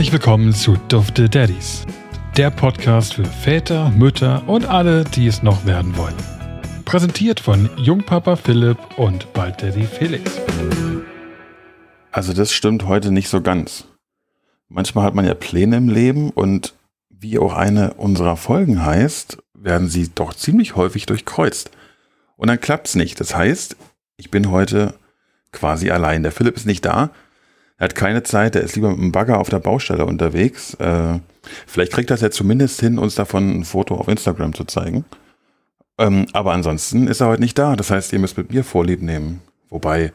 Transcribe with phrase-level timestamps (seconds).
[0.00, 1.84] Herzlich willkommen zu Dufte Daddies,
[2.34, 6.14] der Podcast für Väter, Mütter und alle, die es noch werden wollen.
[6.86, 10.40] Präsentiert von Jungpapa Philipp und bald Daddy Felix.
[12.12, 13.84] Also das stimmt heute nicht so ganz.
[14.70, 16.72] Manchmal hat man ja Pläne im Leben und
[17.10, 21.72] wie auch eine unserer Folgen heißt, werden sie doch ziemlich häufig durchkreuzt.
[22.38, 23.20] Und dann klappt's nicht.
[23.20, 23.76] Das heißt,
[24.16, 24.94] ich bin heute
[25.52, 26.22] quasi allein.
[26.22, 27.10] Der Philipp ist nicht da.
[27.80, 30.74] Er hat keine Zeit, er ist lieber mit dem Bagger auf der Baustelle unterwegs.
[30.74, 31.18] Äh,
[31.66, 35.06] vielleicht kriegt es ja zumindest hin, uns davon ein Foto auf Instagram zu zeigen.
[35.96, 37.76] Ähm, aber ansonsten ist er heute nicht da.
[37.76, 39.40] Das heißt, ihr müsst mit mir Vorlieb nehmen.
[39.70, 40.12] Wobei,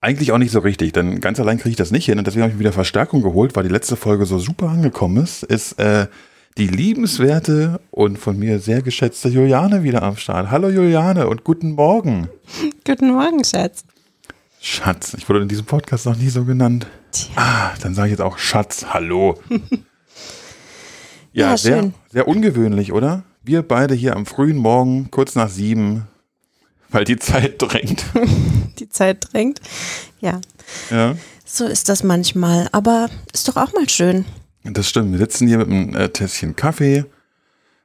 [0.00, 2.42] eigentlich auch nicht so richtig, denn ganz allein kriege ich das nicht hin und deswegen
[2.42, 5.76] habe ich mir wieder Verstärkung geholt, weil die letzte Folge so super angekommen ist, ist
[5.80, 6.06] äh,
[6.56, 10.52] die liebenswerte und von mir sehr geschätzte Juliane wieder am Start.
[10.52, 12.28] Hallo Juliane und guten Morgen.
[12.86, 13.84] Guten Morgen, Schatz.
[14.62, 16.86] Schatz, ich wurde in diesem Podcast noch nie so genannt.
[17.12, 17.32] Tja.
[17.36, 19.40] Ah, dann sage ich jetzt auch Schatz, hallo.
[21.32, 23.24] ja, Ja, sehr, sehr ungewöhnlich, oder?
[23.42, 26.08] Wir beide hier am frühen Morgen, kurz nach sieben,
[26.90, 28.04] weil die Zeit drängt.
[28.78, 29.60] Die Zeit drängt.
[30.20, 30.40] Ja,
[30.90, 31.14] ja.
[31.44, 32.68] so ist das manchmal.
[32.72, 34.24] Aber ist doch auch mal schön.
[34.64, 35.12] Das stimmt.
[35.12, 37.04] Wir sitzen hier mit einem äh, Tässchen Kaffee,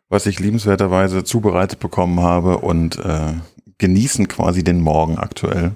[0.10, 3.34] was ich liebenswerterweise zubereitet bekommen habe und äh,
[3.78, 5.76] genießen quasi den Morgen aktuell.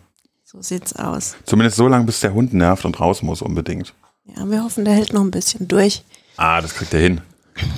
[0.52, 1.36] So sieht's aus.
[1.46, 3.94] Zumindest so lange, bis der Hund nervt und raus muss unbedingt.
[4.26, 6.04] Ja, wir hoffen, der hält noch ein bisschen durch.
[6.38, 7.22] Ah, das kriegt er hin.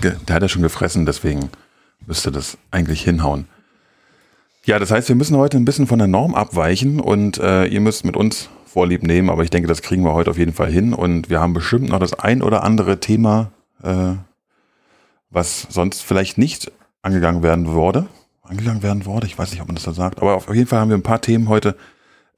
[0.01, 1.49] Der hat ja schon gefressen, deswegen
[2.07, 3.45] müsste das eigentlich hinhauen.
[4.63, 7.81] Ja, das heißt, wir müssen heute ein bisschen von der Norm abweichen und äh, ihr
[7.81, 10.71] müsst mit uns Vorlieb nehmen, aber ich denke, das kriegen wir heute auf jeden Fall
[10.71, 13.51] hin und wir haben bestimmt noch das ein oder andere Thema,
[13.83, 14.13] äh,
[15.29, 18.07] was sonst vielleicht nicht angegangen werden wurde.
[18.43, 20.79] Angegangen werden wurde, ich weiß nicht, ob man das so sagt, aber auf jeden Fall
[20.79, 21.75] haben wir ein paar Themen heute,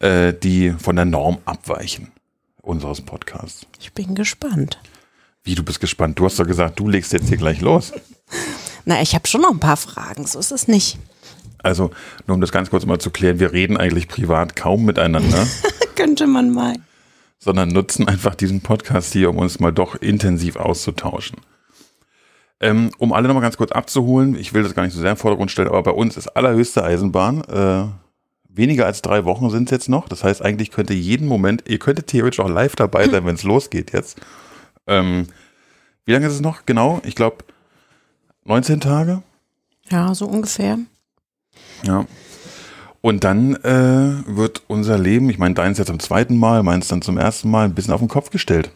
[0.04, 2.12] äh, die von der Norm abweichen
[2.62, 3.66] unseres Podcasts.
[3.80, 4.80] Ich bin gespannt.
[5.44, 6.20] Wie, du bist gespannt.
[6.20, 7.94] Du hast doch gesagt, du legst jetzt hier gleich los.
[8.86, 10.26] Na, ich habe schon noch ein paar Fragen.
[10.26, 10.98] So ist es nicht.
[11.60, 11.92] Also,
[12.28, 15.48] nur um das ganz kurz mal zu klären, wir reden eigentlich privat kaum miteinander,
[15.96, 16.76] Könnte man mal.
[17.40, 21.38] sondern nutzen einfach diesen Podcast hier, um uns mal doch intensiv auszutauschen.
[22.60, 25.18] Ähm, um alle nochmal ganz kurz abzuholen, ich will das gar nicht so sehr im
[25.18, 27.44] Vordergrund stellen, aber bei uns ist allerhöchste Eisenbahn.
[27.46, 28.03] Äh,
[28.56, 30.08] weniger als drei Wochen sind es jetzt noch.
[30.08, 33.44] Das heißt, eigentlich könnte jeden Moment, ihr könntet theoretisch auch live dabei sein, wenn es
[33.44, 34.20] losgeht jetzt.
[34.88, 35.28] Ähm,
[36.06, 36.66] wie lange ist es noch?
[36.66, 37.46] Genau, ich glaube
[38.46, 39.24] 19 Tage.
[39.90, 40.80] Ja, so ungefähr.
[41.84, 42.06] Ja.
[43.02, 47.02] Und dann äh, wird unser Leben, ich meine, deins jetzt zum zweiten Mal, meins dann
[47.02, 48.72] zum ersten Mal, ein bisschen auf den Kopf gestellt.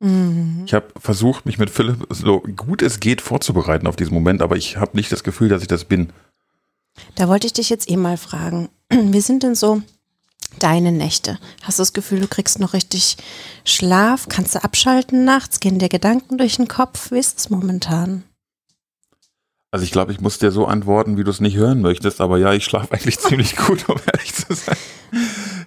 [0.00, 0.62] Mhm.
[0.64, 4.56] Ich habe versucht, mich mit Philipp so gut es geht vorzubereiten auf diesen Moment, aber
[4.56, 6.12] ich habe nicht das Gefühl, dass ich das bin.
[7.14, 8.68] Da wollte ich dich jetzt eh mal fragen.
[8.90, 9.82] Wie sind denn so
[10.58, 11.38] deine Nächte?
[11.62, 13.16] Hast du das Gefühl, du kriegst noch richtig
[13.64, 14.26] Schlaf?
[14.28, 15.60] Kannst du abschalten nachts?
[15.60, 17.10] Gehen dir Gedanken durch den Kopf?
[17.10, 18.24] Wie ist es momentan?
[19.70, 22.38] Also ich glaube, ich muss dir so antworten, wie du es nicht hören möchtest, aber
[22.38, 24.76] ja, ich schlafe eigentlich ziemlich gut, um ehrlich zu sein.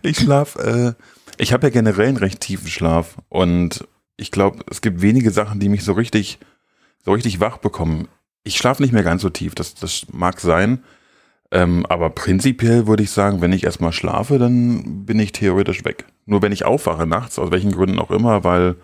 [0.01, 1.03] Ich schlafe, äh,
[1.37, 5.59] ich habe ja generell einen recht tiefen Schlaf und ich glaube, es gibt wenige Sachen,
[5.59, 6.39] die mich so richtig,
[7.05, 8.07] so richtig wach bekommen.
[8.43, 10.83] Ich schlafe nicht mehr ganz so tief, das, das mag sein,
[11.51, 16.05] ähm, aber prinzipiell würde ich sagen, wenn ich erstmal schlafe, dann bin ich theoretisch weg.
[16.25, 18.75] Nur wenn ich aufwache nachts, aus welchen Gründen auch immer, weil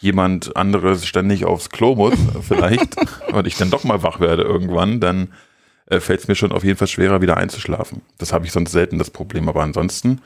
[0.00, 2.96] jemand anderes ständig aufs Klo muss, vielleicht,
[3.32, 5.32] und ich dann doch mal wach werde irgendwann, dann
[5.86, 8.02] äh, fällt es mir schon auf jeden Fall schwerer, wieder einzuschlafen.
[8.18, 10.20] Das habe ich sonst selten das Problem, aber ansonsten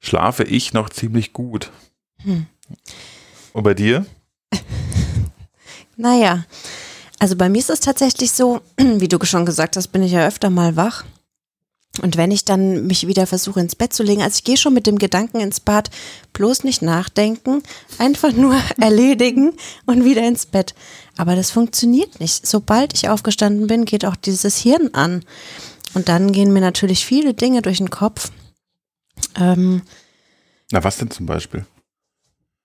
[0.00, 1.70] schlafe ich noch ziemlich gut.
[2.22, 2.46] Hm.
[3.52, 4.06] Und bei dir?
[6.00, 6.44] Naja,
[7.18, 10.24] also bei mir ist es tatsächlich so, wie du schon gesagt hast, bin ich ja
[10.24, 11.04] öfter mal wach.
[11.98, 14.74] Und wenn ich dann mich wieder versuche ins Bett zu legen, also ich gehe schon
[14.74, 15.90] mit dem Gedanken ins Bad,
[16.32, 17.62] bloß nicht nachdenken,
[17.98, 19.52] einfach nur erledigen
[19.86, 20.74] und wieder ins Bett.
[21.16, 22.46] Aber das funktioniert nicht.
[22.46, 25.24] Sobald ich aufgestanden bin, geht auch dieses Hirn an.
[25.94, 28.30] Und dann gehen mir natürlich viele Dinge durch den Kopf.
[29.36, 29.82] Ähm,
[30.70, 31.66] Na, was denn zum Beispiel?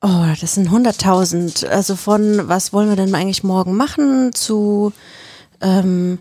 [0.01, 1.65] Oh, das sind 100.000.
[1.67, 4.91] Also von, was wollen wir denn eigentlich morgen machen, zu,
[5.61, 6.19] ähm,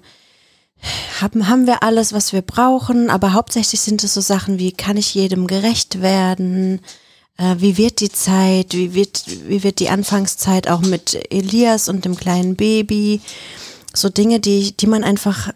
[1.20, 4.96] haben, haben wir alles, was wir brauchen, aber hauptsächlich sind es so Sachen wie, kann
[4.96, 6.80] ich jedem gerecht werden?
[7.38, 8.74] Äh, wie wird die Zeit?
[8.74, 13.20] Wie wird, wie wird die Anfangszeit auch mit Elias und dem kleinen Baby?
[13.94, 15.50] So Dinge, die, die man einfach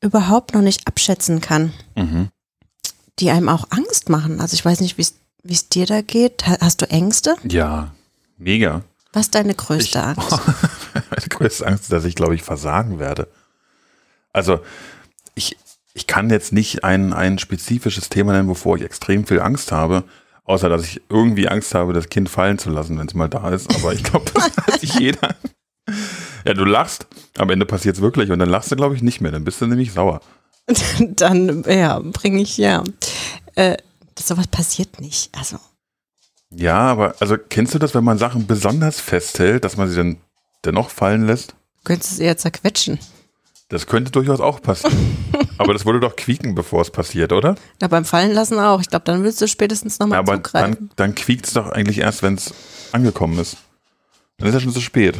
[0.00, 2.28] überhaupt noch nicht abschätzen kann, Mhm.
[3.18, 4.40] die einem auch Angst machen.
[4.40, 5.06] Also ich weiß nicht, wie
[5.52, 6.46] es dir da geht.
[6.46, 7.36] Ha- Hast du Ängste?
[7.48, 7.92] Ja,
[8.36, 8.82] mega.
[9.12, 10.30] Was ist deine größte Ich- Angst?
[11.10, 13.28] Meine größte Angst ist, dass ich, glaube ich, versagen werde.
[14.38, 14.60] Also,
[15.34, 15.56] ich,
[15.94, 20.04] ich kann jetzt nicht ein, ein spezifisches Thema nennen, wovor ich extrem viel Angst habe,
[20.44, 23.50] außer dass ich irgendwie Angst habe, das Kind fallen zu lassen, wenn es mal da
[23.50, 23.74] ist.
[23.74, 25.34] Aber ich glaube, das, jeder.
[26.44, 27.08] Ja, du lachst.
[27.36, 29.32] Am Ende passiert es wirklich und dann lachst du, glaube ich, nicht mehr.
[29.32, 30.20] Dann bist du nämlich sauer.
[31.00, 32.84] dann, ja, bringe ich, ja.
[33.56, 33.76] Äh,
[34.16, 35.36] sowas passiert nicht.
[35.36, 35.58] Also.
[36.50, 40.18] Ja, aber also kennst du das, wenn man Sachen besonders festhält, dass man sie dann
[40.64, 41.50] dennoch fallen lässt?
[41.50, 43.00] Du könntest es eher zerquetschen.
[43.68, 44.96] Das könnte durchaus auch passieren.
[45.58, 47.54] aber das würde doch quieken, bevor es passiert, oder?
[47.82, 48.80] Ja, beim Fallenlassen auch.
[48.80, 50.74] Ich glaube, dann willst du spätestens nochmal Ja, aber zugreifen.
[50.74, 52.54] dann, dann quiekt es doch eigentlich erst, wenn es
[52.92, 53.58] angekommen ist.
[54.38, 55.18] Dann ist ja schon zu spät.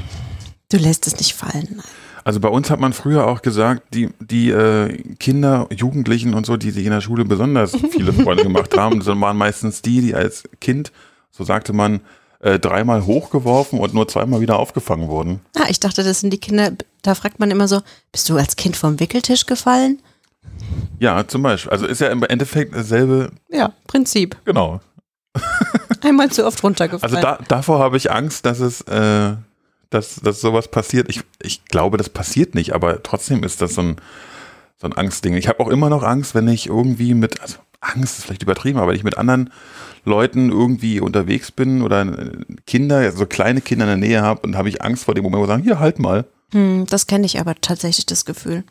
[0.70, 1.82] Du lässt es nicht fallen.
[2.24, 6.56] Also bei uns hat man früher auch gesagt, die, die äh, Kinder, Jugendlichen und so,
[6.56, 10.14] die sich in der Schule besonders viele Freunde gemacht haben, das waren meistens die, die
[10.14, 10.92] als Kind,
[11.30, 12.00] so sagte man,
[12.40, 15.40] äh, dreimal hochgeworfen und nur zweimal wieder aufgefangen wurden.
[15.56, 16.72] Ah, ich dachte, das sind die Kinder,
[17.02, 17.80] da fragt man immer so,
[18.12, 20.00] bist du als Kind vom Wickeltisch gefallen?
[20.98, 21.70] Ja, zum Beispiel.
[21.70, 24.36] Also ist ja im Endeffekt dasselbe, Ja, Prinzip.
[24.44, 24.80] genau.
[26.02, 27.14] Einmal zu oft runtergefallen.
[27.16, 29.34] Also da, davor habe ich Angst, dass es, äh,
[29.90, 31.08] dass, dass sowas passiert.
[31.08, 33.96] Ich, ich glaube, das passiert nicht, aber trotzdem ist das so ein,
[34.76, 35.34] so ein Angstding.
[35.34, 38.78] Ich habe auch immer noch Angst, wenn ich irgendwie mit, also Angst ist vielleicht übertrieben,
[38.78, 39.52] aber wenn ich mit anderen
[40.04, 42.06] Leuten irgendwie unterwegs bin oder
[42.66, 45.40] Kinder, so kleine Kinder in der Nähe habe und habe ich Angst vor dem Moment,
[45.42, 46.24] wo sie sagen, hier, halt mal.
[46.52, 48.64] Hm, das kenne ich aber tatsächlich, das Gefühl.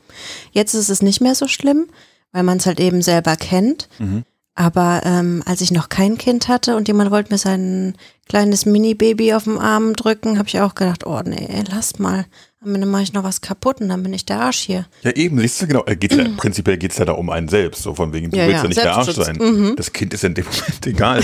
[0.51, 1.88] Jetzt ist es nicht mehr so schlimm,
[2.31, 3.88] weil man es halt eben selber kennt.
[4.00, 4.24] Mhm.
[4.56, 7.94] Aber ähm, als ich noch kein Kind hatte und jemand wollte mir sein
[8.27, 12.25] kleines Mini-Baby auf dem Arm drücken, habe ich auch gedacht, oh nee, lasst mal.
[12.59, 14.88] Am Ende mache ich noch was kaputt und dann bin ich der Arsch hier.
[15.03, 15.85] Ja, eben, siehst du, genau.
[15.85, 17.83] Äh, Geht's ja, prinzipiell geht es ja da um einen selbst.
[17.83, 19.38] So von wegen, du Ja, willst ja, ja nicht der Arsch sein.
[19.39, 19.75] Mhm.
[19.75, 21.23] Das Kind ist in dem Moment egal.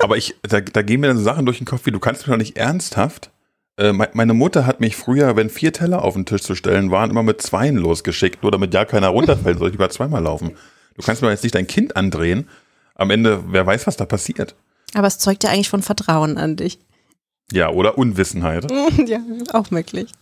[0.00, 2.26] Aber ich, da, da gehen mir dann so Sachen durch den Kopf, wie du kannst
[2.26, 3.30] mir doch nicht ernsthaft.
[3.76, 6.90] Äh, me- meine Mutter hat mich früher, wenn vier Teller auf den Tisch zu stellen
[6.90, 10.52] waren, immer mit zweien losgeschickt, nur damit ja keiner runterfällt, soll ich lieber zweimal laufen.
[10.96, 12.48] Du kannst mir jetzt nicht dein Kind andrehen.
[12.94, 14.54] Am Ende, wer weiß, was da passiert.
[14.94, 16.78] Aber es zeugt ja eigentlich von Vertrauen an dich.
[17.52, 18.70] Ja, oder Unwissenheit.
[19.06, 19.18] ja,
[19.52, 20.12] auch möglich.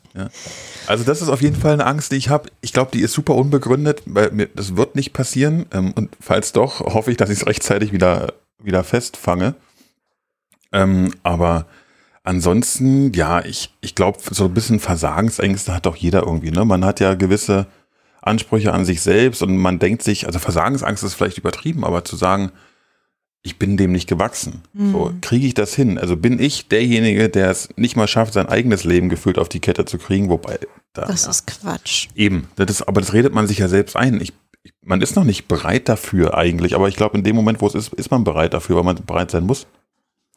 [0.87, 2.50] Also das ist auf jeden Fall eine Angst, die ich habe.
[2.62, 5.66] Ich glaube, die ist super unbegründet, weil mir, das wird nicht passieren.
[5.72, 8.32] Ähm, und falls doch, hoffe ich, dass ich es rechtzeitig wieder,
[8.62, 9.54] wieder festfange.
[10.72, 11.66] Ähm, aber
[12.24, 16.50] ansonsten, ja, ich, ich glaube, so ein bisschen Versagensängste hat doch jeder irgendwie.
[16.50, 16.64] Ne?
[16.64, 17.66] Man hat ja gewisse
[18.20, 22.16] Ansprüche an sich selbst und man denkt sich, also Versagensangst ist vielleicht übertrieben, aber zu
[22.16, 22.52] sagen,
[23.44, 24.62] ich bin dem nicht gewachsen.
[24.72, 25.98] So, kriege ich das hin?
[25.98, 29.58] Also bin ich derjenige, der es nicht mal schafft, sein eigenes Leben gefühlt auf die
[29.58, 30.60] Kette zu kriegen, wobei
[30.92, 32.06] da, Das ist Quatsch.
[32.14, 34.20] eben, das ist, aber das redet man sich ja selbst ein.
[34.20, 34.32] Ich,
[34.62, 37.66] ich, man ist noch nicht bereit dafür eigentlich, aber ich glaube, in dem Moment, wo
[37.66, 39.66] es ist, ist man bereit dafür, weil man bereit sein muss.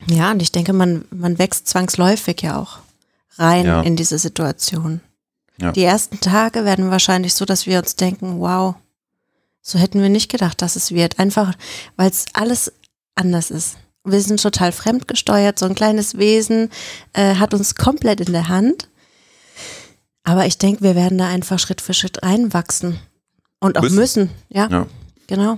[0.08, 2.80] Ja, und ich denke, man, man wächst zwangsläufig ja auch
[3.38, 3.82] rein Ja.
[3.82, 5.02] in diese Situation.
[5.60, 5.72] Ja.
[5.72, 8.76] Die ersten Tage werden wahrscheinlich so, dass wir uns denken, wow,
[9.62, 11.18] so hätten wir nicht gedacht, dass es wird.
[11.18, 11.54] Einfach,
[11.96, 12.72] weil es alles
[13.16, 13.78] anders ist.
[14.04, 16.70] Wir sind total fremdgesteuert, so ein kleines Wesen
[17.14, 18.88] äh, hat uns komplett in der Hand.
[20.24, 23.00] Aber ich denke, wir werden da einfach Schritt für Schritt reinwachsen.
[23.60, 23.96] Und auch Müssen.
[23.96, 24.88] müssen, ja, Ja.
[25.28, 25.58] genau.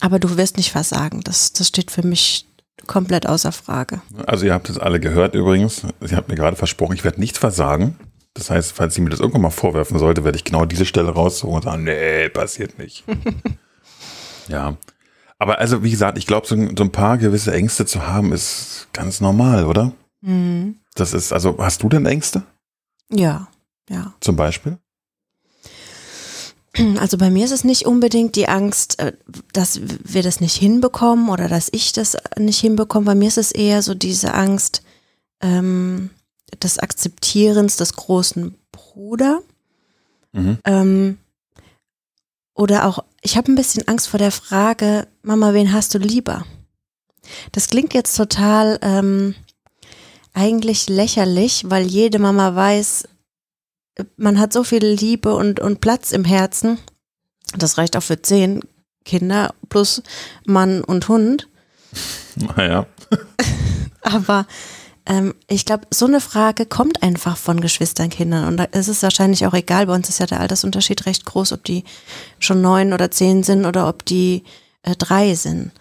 [0.00, 1.22] Aber du wirst nicht versagen.
[1.24, 2.46] Das, das steht für mich
[2.86, 4.00] komplett außer Frage.
[4.26, 5.82] Also ihr habt es alle gehört übrigens.
[6.00, 7.96] Sie hat mir gerade versprochen, ich werde nichts versagen.
[8.34, 11.10] Das heißt, falls sie mir das irgendwann mal vorwerfen sollte, werde ich genau diese Stelle
[11.10, 13.04] raussuchen und sagen, nee, passiert nicht.
[14.48, 14.76] ja.
[15.38, 18.32] Aber also, wie gesagt, ich glaube, so, ein- so ein paar gewisse Ängste zu haben,
[18.32, 19.92] ist ganz normal, oder?
[20.20, 20.76] Mhm.
[20.94, 22.42] Das ist, also, hast du denn Ängste?
[23.10, 23.48] Ja,
[23.88, 24.14] ja.
[24.20, 24.78] Zum Beispiel?
[26.98, 29.12] Also bei mir ist es nicht unbedingt die Angst, äh,
[29.52, 33.06] dass wir das nicht hinbekommen oder dass ich das nicht hinbekomme.
[33.06, 34.82] Bei mir ist es eher so diese Angst
[35.40, 36.10] ähm,
[36.62, 39.40] des Akzeptierens des großen Bruder.
[40.32, 40.58] Mhm.
[40.64, 41.18] Ähm,
[42.54, 46.44] oder auch, ich habe ein bisschen Angst vor der Frage, Mama, wen hast du lieber?
[47.52, 49.34] Das klingt jetzt total ähm,
[50.34, 53.08] eigentlich lächerlich, weil jede Mama weiß,
[54.16, 56.78] man hat so viel Liebe und, und Platz im Herzen.
[57.56, 58.60] Das reicht auch für zehn
[59.04, 60.02] Kinder plus
[60.46, 61.48] Mann und Hund.
[62.36, 62.86] Naja.
[64.02, 64.46] Aber
[65.06, 68.46] ähm, ich glaube, so eine Frage kommt einfach von Geschwisternkindern.
[68.48, 69.86] Und da ist es wahrscheinlich auch egal.
[69.86, 71.84] Bei uns ist ja der Altersunterschied recht groß, ob die
[72.38, 74.44] schon neun oder zehn sind oder ob die
[74.82, 75.72] äh, drei sind.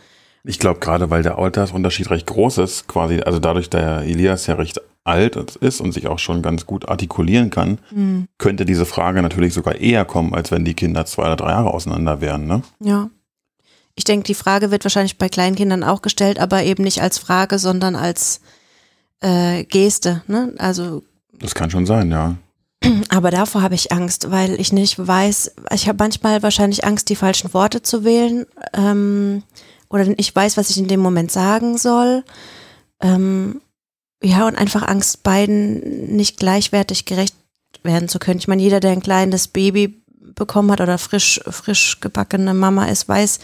[0.45, 4.55] Ich glaube, gerade weil der Altersunterschied recht groß ist, quasi, also dadurch, der Elias ja
[4.55, 7.79] recht alt ist und sich auch schon ganz gut artikulieren kann,
[8.37, 11.73] könnte diese Frage natürlich sogar eher kommen, als wenn die Kinder zwei oder drei Jahre
[11.73, 12.61] auseinander wären, ne?
[12.79, 13.09] Ja.
[13.95, 17.59] Ich denke, die Frage wird wahrscheinlich bei Kleinkindern auch gestellt, aber eben nicht als Frage,
[17.59, 18.41] sondern als
[19.21, 20.23] äh, Geste.
[20.27, 20.53] Ne?
[20.57, 21.03] Also
[21.39, 22.35] Das kann schon sein, ja.
[23.09, 27.15] Aber davor habe ich Angst, weil ich nicht weiß, ich habe manchmal wahrscheinlich Angst, die
[27.15, 28.45] falschen Worte zu wählen.
[28.73, 29.43] Ähm,
[29.93, 32.25] oder ich weiß, was ich in dem Moment sagen soll.
[32.99, 33.61] Ähm,
[34.21, 37.35] ja, und einfach Angst, beiden nicht gleichwertig gerecht
[37.83, 38.39] werden zu können.
[38.39, 40.01] Ich meine, jeder, der ein kleines Baby
[40.35, 43.39] bekommen hat oder frisch, frisch gebackene Mama ist, weiß,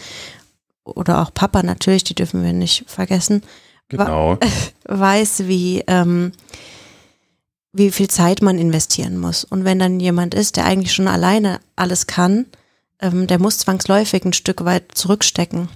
[0.84, 3.42] oder auch Papa natürlich, die dürfen wir nicht vergessen,
[3.90, 4.38] Genau.
[4.84, 6.32] weiß, wie, ähm,
[7.72, 9.44] wie viel Zeit man investieren muss.
[9.44, 12.46] Und wenn dann jemand ist, der eigentlich schon alleine alles kann,
[13.00, 15.68] ähm, der muss zwangsläufig ein Stück weit zurückstecken.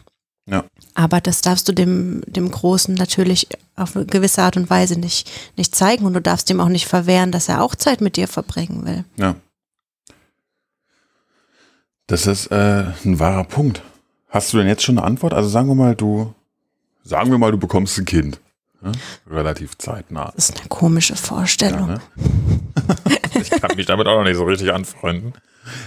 [0.46, 0.64] Ja.
[0.94, 5.30] Aber das darfst du dem, dem Großen natürlich auf eine gewisse Art und Weise nicht,
[5.56, 8.28] nicht zeigen und du darfst ihm auch nicht verwehren, dass er auch Zeit mit dir
[8.28, 9.04] verbringen will.
[9.16, 9.36] Ja.
[12.06, 13.82] Das ist äh, ein wahrer Punkt.
[14.28, 15.32] Hast du denn jetzt schon eine Antwort?
[15.32, 16.34] Also sagen wir mal, du,
[17.02, 18.40] sagen wir mal, du bekommst ein Kind.
[18.84, 18.92] Ja?
[19.30, 20.32] Relativ zeitnah.
[20.36, 21.86] Das ist eine komische Ja, Vorstellung.
[21.86, 22.00] ne?
[23.40, 25.32] ich kann mich damit auch noch nicht so richtig anfreunden.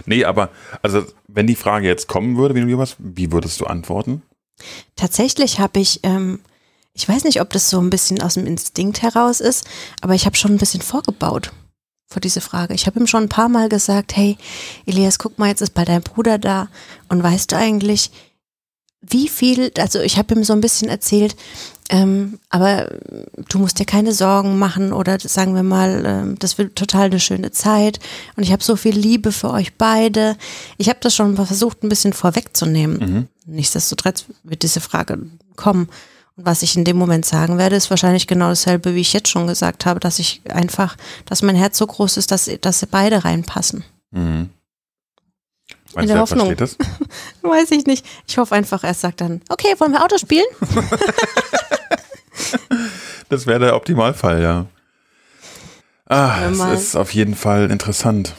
[0.07, 0.49] Nee, aber
[0.81, 4.23] also wenn die Frage jetzt kommen würde, wie du was, wie würdest du antworten?
[4.95, 6.39] Tatsächlich habe ich, ähm,
[6.93, 9.65] ich weiß nicht, ob das so ein bisschen aus dem Instinkt heraus ist,
[10.01, 11.51] aber ich habe schon ein bisschen vorgebaut
[12.07, 12.73] vor diese Frage.
[12.73, 14.37] Ich habe ihm schon ein paar Mal gesagt, hey,
[14.85, 16.69] Elias, guck mal, jetzt ist bald dein Bruder da
[17.09, 18.11] und weißt du eigentlich,
[19.01, 21.35] wie viel, also ich habe ihm so ein bisschen erzählt,
[21.89, 22.89] ähm, aber
[23.49, 27.19] du musst dir keine Sorgen machen oder sagen wir mal, ähm, das wird total eine
[27.19, 27.99] schöne Zeit
[28.35, 30.35] und ich habe so viel Liebe für euch beide.
[30.77, 33.29] Ich habe das schon versucht, ein bisschen vorwegzunehmen.
[33.45, 35.19] Nichtsdestotrotz wird diese Frage
[35.55, 35.87] kommen.
[36.35, 39.29] Und was ich in dem Moment sagen werde, ist wahrscheinlich genau dasselbe, wie ich jetzt
[39.29, 42.87] schon gesagt habe, dass ich einfach, dass mein Herz so groß ist, dass, dass sie
[42.87, 43.83] beide reinpassen.
[44.11, 44.49] Mhm.
[45.89, 46.55] In Meinst der du, er Hoffnung.
[46.55, 46.77] das?
[47.41, 48.05] Weiß ich nicht.
[48.27, 50.45] Ich hoffe einfach, er sagt dann, okay, wollen wir Auto spielen?
[53.29, 54.67] Das wäre der Optimalfall, ja.
[56.07, 58.35] Ah, es ist auf jeden Fall interessant.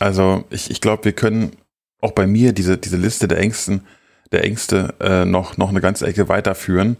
[0.00, 1.52] Also ich, ich glaube, wir können
[2.00, 3.86] auch bei mir diese, diese Liste der Ängsten,
[4.32, 6.96] der Ängste äh, noch, noch eine ganze Ecke weiterführen.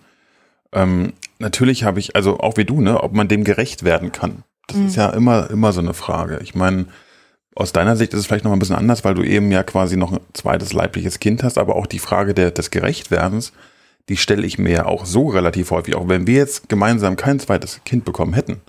[0.73, 4.45] Ähm, natürlich habe ich, also auch wie du, ne, ob man dem gerecht werden kann.
[4.69, 6.39] Das ist ja immer, immer so eine Frage.
[6.43, 6.87] Ich meine,
[7.55, 9.97] aus deiner Sicht ist es vielleicht noch ein bisschen anders, weil du eben ja quasi
[9.97, 13.53] noch ein zweites leibliches Kind hast, aber auch die Frage der, des Gerechtwerdens,
[14.09, 15.95] die stelle ich mir ja auch so relativ häufig.
[15.95, 18.61] Auch wenn wir jetzt gemeinsam kein zweites Kind bekommen hätten,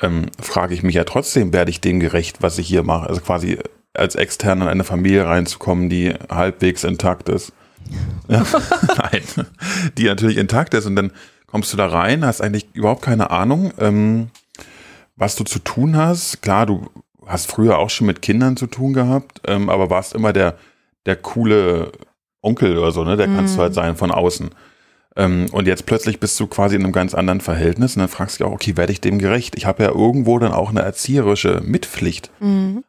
[0.00, 3.08] ähm, frage ich mich ja trotzdem, werde ich dem gerecht, was ich hier mache?
[3.08, 3.58] Also quasi
[3.94, 7.52] als extern in eine Familie reinzukommen, die halbwegs intakt ist.
[8.28, 8.44] Ja,
[8.98, 9.46] nein,
[9.96, 11.10] die natürlich intakt ist und dann
[11.46, 14.28] kommst du da rein, hast eigentlich überhaupt keine Ahnung, ähm,
[15.16, 16.42] was du zu tun hast.
[16.42, 16.90] Klar, du
[17.28, 20.56] hast früher auch schon mit Kindern zu tun gehabt, ähm, aber warst immer der,
[21.06, 21.92] der coole
[22.42, 23.16] Onkel oder so, ne?
[23.16, 24.50] Der kannst du halt sein von außen.
[25.16, 28.38] Ähm, und jetzt plötzlich bist du quasi in einem ganz anderen Verhältnis und dann fragst
[28.38, 29.56] du dich auch, okay, werde ich dem gerecht?
[29.56, 32.30] Ich habe ja irgendwo dann auch eine erzieherische Mitpflicht.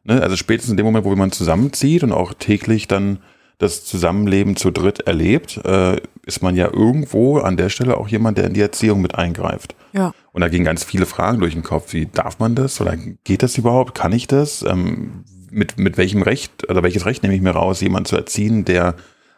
[0.03, 0.22] Ne?
[0.22, 3.19] Also spätestens in dem Moment, wo man zusammenzieht und auch täglich dann
[3.58, 8.38] das Zusammenleben zu dritt erlebt, äh, ist man ja irgendwo an der Stelle auch jemand,
[8.38, 9.75] der in die Erziehung mit eingreift.
[9.91, 10.13] Ja.
[10.31, 11.93] Und da gingen ganz viele Fragen durch den Kopf.
[11.93, 12.79] Wie darf man das?
[12.81, 13.95] Oder geht das überhaupt?
[13.95, 14.63] Kann ich das?
[14.63, 18.65] Ähm, mit, mit welchem Recht oder welches Recht nehme ich mir raus, jemanden zu erziehen,
[18.65, 18.95] der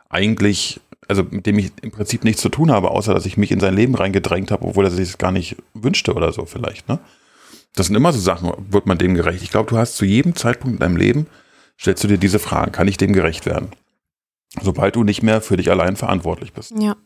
[0.09, 3.51] eigentlich, also mit dem ich im Prinzip nichts zu tun habe, außer dass ich mich
[3.51, 6.89] in sein Leben reingedrängt habe, obwohl er sich es gar nicht wünschte oder so vielleicht.
[6.89, 6.99] Ne?
[7.75, 9.41] Das sind immer so Sachen, wird man dem gerecht?
[9.41, 11.27] Ich glaube, du hast zu jedem Zeitpunkt in deinem Leben,
[11.79, 13.69] stellst du dir diese Fragen, kann ich dem gerecht werden?
[14.61, 16.73] Sobald du nicht mehr für dich allein verantwortlich bist.
[16.77, 16.97] Ja.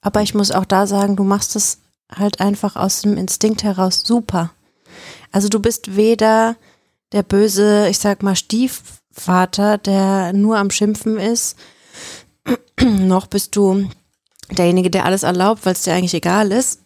[0.00, 1.80] Aber ich muss auch da sagen, du machst es
[2.14, 4.52] halt einfach aus dem Instinkt heraus super.
[5.32, 6.56] Also du bist weder
[7.12, 11.56] der böse, ich sag mal, Stiefvater, der nur am Schimpfen ist,
[12.80, 13.88] noch bist du
[14.50, 16.80] derjenige, der alles erlaubt, weil es dir eigentlich egal ist.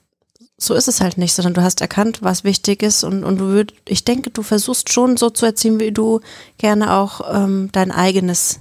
[0.57, 3.47] So ist es halt nicht, sondern du hast erkannt, was wichtig ist und, und du
[3.47, 6.21] würd, ich denke, du versuchst schon so zu erziehen, wie du
[6.59, 8.61] gerne auch ähm, dein eigenes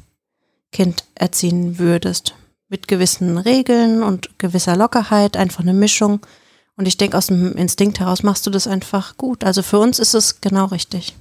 [0.71, 2.35] Kind erziehen würdest.
[2.69, 6.21] Mit gewissen Regeln und gewisser Lockerheit, einfach eine Mischung.
[6.79, 9.43] Und ich denke, aus dem Instinkt heraus machst du das einfach gut.
[9.43, 11.13] Also für uns ist es genau richtig.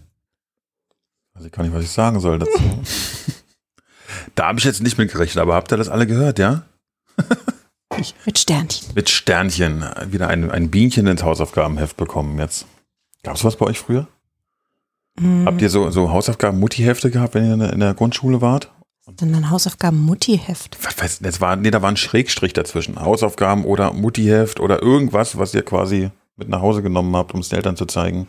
[1.34, 2.52] Also ich kann nicht, was ich sagen soll dazu.
[4.36, 6.62] da habe ich jetzt nicht mit gerechnet, aber habt ihr das alle gehört, ja?
[8.24, 8.86] Mit Sternchen.
[8.94, 9.84] Mit Sternchen.
[10.06, 12.66] Wieder ein, ein Bienchen ins Hausaufgabenheft bekommen jetzt.
[13.24, 14.06] Gab es was bei euch früher?
[15.44, 18.70] Habt ihr so, so Hausaufgaben-Mutti-Hefte gehabt, wenn ihr in der, in der Grundschule wart?
[19.16, 20.78] Dann ein Hausaufgaben-Mutti-Heft.
[20.82, 23.00] Was weiß, das war, nee, da war ein Schrägstrich dazwischen.
[23.00, 27.48] Hausaufgaben oder Mutti-Heft oder irgendwas, was ihr quasi mit nach Hause genommen habt, um es
[27.48, 28.28] den Eltern zu zeigen.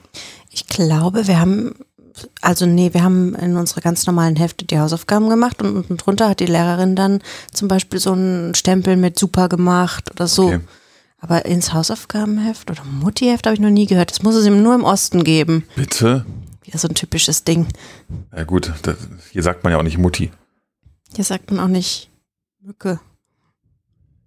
[0.50, 1.76] Ich glaube, wir haben,
[2.42, 6.30] also nee, wir haben in unsere ganz normalen Hefte die Hausaufgaben gemacht und unten drunter
[6.30, 7.22] hat die Lehrerin dann
[7.54, 10.48] zum Beispiel so einen Stempel mit super gemacht oder so.
[10.48, 10.60] Okay.
[11.22, 14.10] Aber ins Hausaufgabenheft oder Mutti-Heft habe ich noch nie gehört.
[14.10, 15.66] Das muss es ihm nur im Osten geben.
[15.76, 16.26] Bitte?
[16.64, 17.68] Wieder so ein typisches Ding.
[18.36, 18.96] Ja gut, das,
[19.32, 20.32] hier sagt man ja auch nicht Mutti.
[21.16, 22.10] Hier sagt man auch nicht
[22.62, 23.00] Mücke.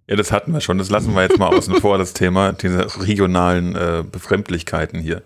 [0.07, 0.77] Ja, das hatten wir schon.
[0.77, 5.23] Das lassen wir jetzt mal außen vor, das Thema, diese regionalen äh, Befremdlichkeiten hier.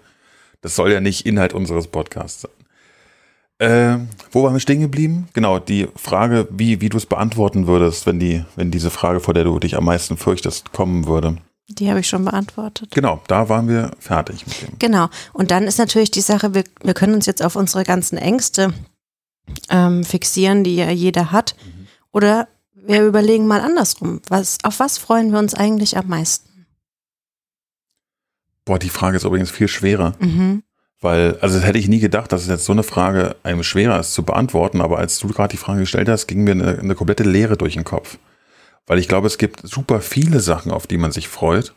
[0.61, 2.51] Das soll ja nicht Inhalt unseres Podcasts sein.
[3.59, 3.97] Äh,
[4.31, 5.29] wo waren wir stehen geblieben?
[5.33, 9.33] Genau, die Frage, wie, wie du es beantworten würdest, wenn, die, wenn diese Frage, vor
[9.33, 11.37] der du dich am meisten fürchtest, kommen würde.
[11.69, 12.91] Die habe ich schon beantwortet.
[12.91, 14.79] Genau, da waren wir fertig mit dem.
[14.79, 15.09] Genau.
[15.33, 18.73] Und dann ist natürlich die Sache, wir, wir können uns jetzt auf unsere ganzen Ängste
[19.69, 21.55] ähm, fixieren, die ja jeder hat.
[21.63, 21.87] Mhm.
[22.11, 24.21] Oder wir überlegen mal andersrum.
[24.29, 26.65] Was, auf was freuen wir uns eigentlich am meisten?
[28.65, 30.13] Boah, die Frage ist übrigens viel schwerer.
[30.19, 30.63] Mhm.
[30.99, 33.99] Weil, also das hätte ich nie gedacht, dass es jetzt so eine Frage einem schwerer
[33.99, 36.95] ist zu beantworten, aber als du gerade die Frage gestellt hast, ging mir eine, eine
[36.95, 38.17] komplette Leere durch den Kopf.
[38.87, 41.75] Weil ich glaube, es gibt super viele Sachen, auf die man sich freut.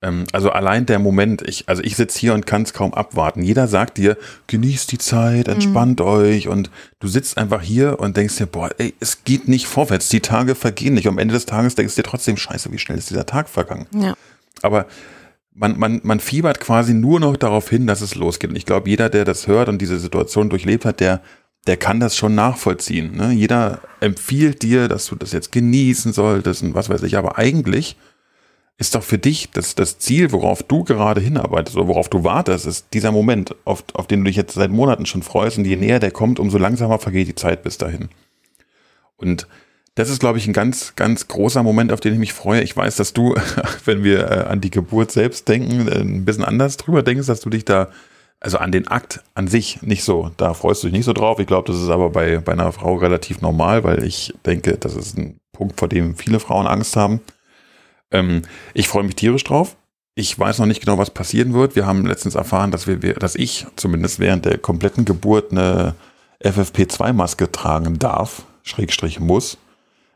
[0.00, 3.42] Ähm, also allein der Moment, ich, also ich sitze hier und kann es kaum abwarten.
[3.42, 5.54] Jeder sagt dir, genießt die Zeit, mhm.
[5.54, 6.06] entspannt mhm.
[6.06, 10.08] euch und du sitzt einfach hier und denkst dir, boah, ey, es geht nicht vorwärts,
[10.08, 11.08] die Tage vergehen nicht.
[11.08, 13.86] Am Ende des Tages denkst du dir trotzdem, scheiße, wie schnell ist dieser Tag vergangen.
[13.92, 14.14] Ja.
[14.62, 14.86] Aber
[15.52, 18.50] man, man, man fiebert quasi nur noch darauf hin, dass es losgeht.
[18.50, 21.20] Und ich glaube, jeder, der das hört und diese Situation durchlebt hat, der,
[21.66, 23.16] der kann das schon nachvollziehen.
[23.16, 23.32] Ne?
[23.32, 27.16] Jeder empfiehlt dir, dass du das jetzt genießen solltest und was weiß ich.
[27.16, 27.96] Aber eigentlich
[28.78, 32.64] ist doch für dich das, das Ziel, worauf du gerade hinarbeitest oder worauf du wartest,
[32.64, 35.58] ist dieser Moment, auf, auf den du dich jetzt seit Monaten schon freust.
[35.58, 38.08] Und je näher der kommt, umso langsamer vergeht die Zeit bis dahin.
[39.16, 39.48] Und
[39.96, 42.62] das ist, glaube ich, ein ganz, ganz großer Moment, auf den ich mich freue.
[42.62, 43.34] Ich weiß, dass du,
[43.84, 47.40] wenn wir äh, an die Geburt selbst denken, äh, ein bisschen anders drüber denkst, dass
[47.40, 47.88] du dich da,
[48.38, 51.40] also an den Akt an sich nicht so, da freust du dich nicht so drauf.
[51.40, 54.94] Ich glaube, das ist aber bei, bei einer Frau relativ normal, weil ich denke, das
[54.94, 57.20] ist ein Punkt, vor dem viele Frauen Angst haben.
[58.10, 58.42] Ähm,
[58.74, 59.76] ich freue mich tierisch drauf.
[60.14, 61.76] Ich weiß noch nicht genau, was passieren wird.
[61.76, 65.94] Wir haben letztens erfahren, dass wir, dass ich zumindest während der kompletten Geburt eine
[66.42, 69.58] FFP2-Maske tragen darf, Schrägstrich muss.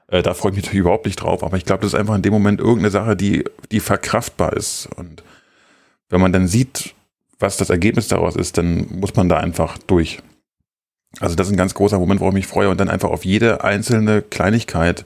[0.09, 2.15] Äh, da freue ich mich natürlich überhaupt nicht drauf, aber ich glaube, das ist einfach
[2.15, 4.89] in dem Moment irgendeine Sache, die, die verkraftbar ist.
[4.97, 5.23] Und
[6.09, 6.95] wenn man dann sieht,
[7.39, 10.19] was das Ergebnis daraus ist, dann muss man da einfach durch.
[11.21, 13.25] Also das ist ein ganz großer Moment, worauf ich mich freue und dann einfach auf
[13.25, 15.05] jede einzelne Kleinigkeit,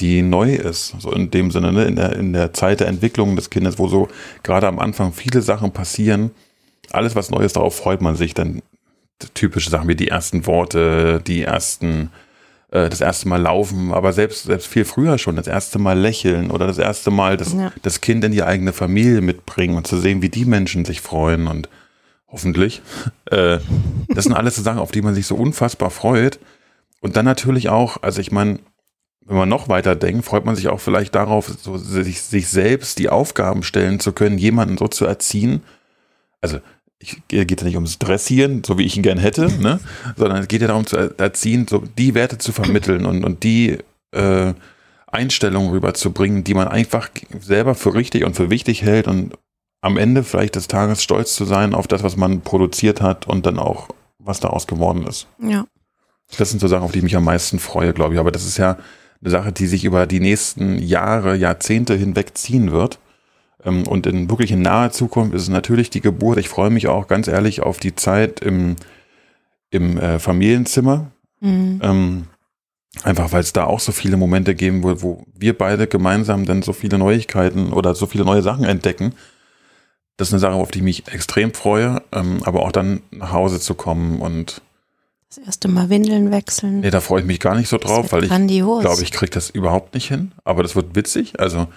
[0.00, 1.84] die neu ist, so in dem Sinne, ne?
[1.84, 4.08] in, der, in der Zeit der Entwicklung des Kindes, wo so
[4.42, 6.30] gerade am Anfang viele Sachen passieren,
[6.90, 8.62] alles was neu ist, darauf freut man sich dann
[9.34, 12.10] typische Sachen wie die ersten Worte, die ersten
[12.70, 16.50] äh, das erste Mal laufen, aber selbst, selbst viel früher schon, das erste Mal lächeln
[16.50, 17.72] oder das erste Mal das, ja.
[17.82, 21.46] das Kind in die eigene Familie mitbringen und zu sehen, wie die Menschen sich freuen
[21.46, 21.68] und
[22.28, 22.82] hoffentlich.
[23.30, 23.58] Äh,
[24.08, 26.38] das sind alles so Sachen, auf die man sich so unfassbar freut.
[27.00, 28.58] Und dann natürlich auch, also ich meine,
[29.28, 32.98] wenn man noch weiter denkt, freut man sich auch vielleicht darauf, so sich, sich selbst
[32.98, 35.62] die Aufgaben stellen zu können, jemanden so zu erziehen.
[36.40, 36.60] Also
[36.98, 39.80] ich, geht ja nicht ums Dressieren, so wie ich ihn gern hätte, ne?
[40.16, 43.78] sondern es geht ja darum zu erziehen, so die Werte zu vermitteln und, und die
[44.12, 44.54] äh,
[45.06, 49.34] Einstellungen rüberzubringen, die man einfach selber für richtig und für wichtig hält und
[49.82, 53.44] am Ende vielleicht des Tages stolz zu sein auf das, was man produziert hat und
[53.44, 55.28] dann auch, was daraus geworden ist.
[55.38, 55.66] Ja.
[56.36, 58.20] Das sind so Sachen, auf die ich mich am meisten freue, glaube ich.
[58.20, 58.78] Aber das ist ja
[59.20, 62.98] eine Sache, die sich über die nächsten Jahre, Jahrzehnte hinweg ziehen wird.
[63.64, 66.38] Ähm, und in wirklich in naher Zukunft ist es natürlich die Geburt.
[66.38, 68.76] Ich freue mich auch ganz ehrlich auf die Zeit im,
[69.70, 71.10] im äh, Familienzimmer.
[71.40, 71.80] Mhm.
[71.82, 72.24] Ähm,
[73.02, 76.62] einfach weil es da auch so viele Momente geben wird, wo wir beide gemeinsam dann
[76.62, 79.14] so viele Neuigkeiten oder so viele neue Sachen entdecken.
[80.16, 83.32] Das ist eine Sache, auf die ich mich extrem freue, ähm, aber auch dann nach
[83.32, 84.62] Hause zu kommen und
[85.28, 86.80] das erste Mal Windeln wechseln.
[86.80, 89.50] Nee, da freue ich mich gar nicht so drauf, weil ich glaube, ich kriege das
[89.50, 90.32] überhaupt nicht hin.
[90.44, 91.38] Aber das wird witzig.
[91.38, 91.68] Also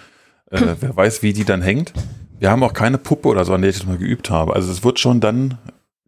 [0.49, 1.93] äh, wer weiß, wie die dann hängt.
[2.39, 4.55] Wir haben auch keine Puppe oder so, an der ich das mal geübt habe.
[4.55, 5.57] Also es wird schon dann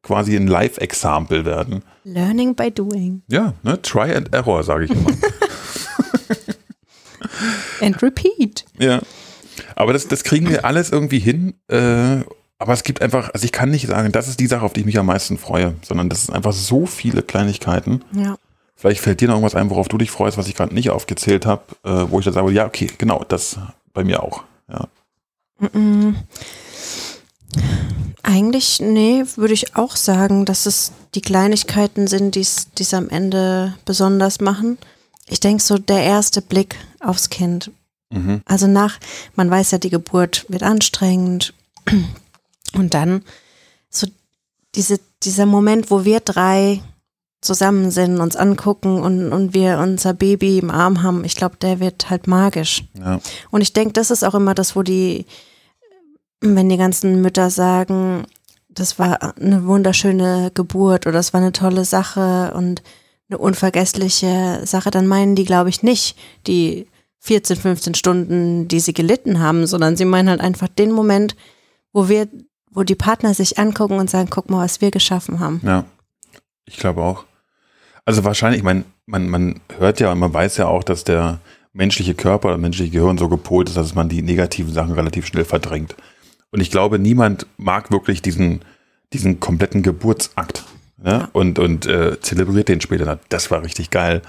[0.02, 1.84] quasi ein Live-Example werden.
[2.04, 3.24] Learning by doing.
[3.28, 3.82] Ja, ne?
[3.82, 5.12] Try and Error, sage ich immer.
[7.82, 8.66] and repeat.
[8.80, 9.02] Ja.
[9.76, 11.56] Aber das, das kriegen wir alles irgendwie hin.
[11.68, 12.22] Äh,
[12.64, 14.80] aber es gibt einfach, also ich kann nicht sagen, das ist die Sache, auf die
[14.80, 18.04] ich mich am meisten freue, sondern das sind einfach so viele Kleinigkeiten.
[18.14, 18.38] Ja.
[18.76, 21.46] Vielleicht fällt dir noch irgendwas ein, worauf du dich freust, was ich gerade nicht aufgezählt
[21.46, 23.58] habe, äh, wo ich dann sage, ja, okay, genau, das
[23.94, 24.44] bei mir auch.
[24.70, 24.88] Ja.
[28.24, 33.76] Eigentlich, nee, würde ich auch sagen, dass es die Kleinigkeiten sind, die es am Ende
[33.84, 34.78] besonders machen.
[35.28, 37.72] Ich denke so, der erste Blick aufs Kind.
[38.10, 38.42] Mhm.
[38.46, 39.00] Also nach,
[39.36, 41.54] man weiß ja, die Geburt wird anstrengend.
[42.76, 43.24] Und dann
[43.90, 44.08] so
[44.76, 46.82] diese, dieser Moment, wo wir drei
[47.42, 51.80] zusammen sind, uns angucken und, und wir unser Baby im Arm haben, ich glaube, der
[51.80, 52.86] wird halt magisch.
[52.98, 53.20] Ja.
[53.52, 55.26] Und ich denke, das ist auch immer das, wo die,
[56.40, 58.26] wenn die ganzen Mütter sagen,
[58.70, 62.82] das war eine wunderschöne Geburt oder das war eine tolle Sache und
[63.30, 66.88] eine unvergessliche Sache, dann meinen die, glaube ich, nicht die
[67.20, 71.36] 14, 15 Stunden, die sie gelitten haben, sondern sie meinen halt einfach den Moment,
[71.94, 72.28] wo wir,
[72.74, 75.62] wo die Partner sich angucken und sagen, guck mal, was wir geschaffen haben.
[75.64, 75.86] Ja,
[76.66, 77.26] ich glaube auch.
[78.06, 81.40] Also wahrscheinlich, ich meine, man, man hört ja und man weiß ja auch, dass der
[81.72, 85.46] menschliche Körper oder menschliche Gehirn so gepolt ist, dass man die negativen Sachen relativ schnell
[85.46, 85.96] verdrängt.
[86.52, 88.62] Und ich glaube, niemand mag wirklich diesen,
[89.12, 90.64] diesen kompletten Geburtsakt.
[91.02, 91.12] Ne?
[91.12, 91.30] Ja.
[91.34, 93.20] Und, und äh, zelebriert den später.
[93.30, 94.22] Das war richtig geil.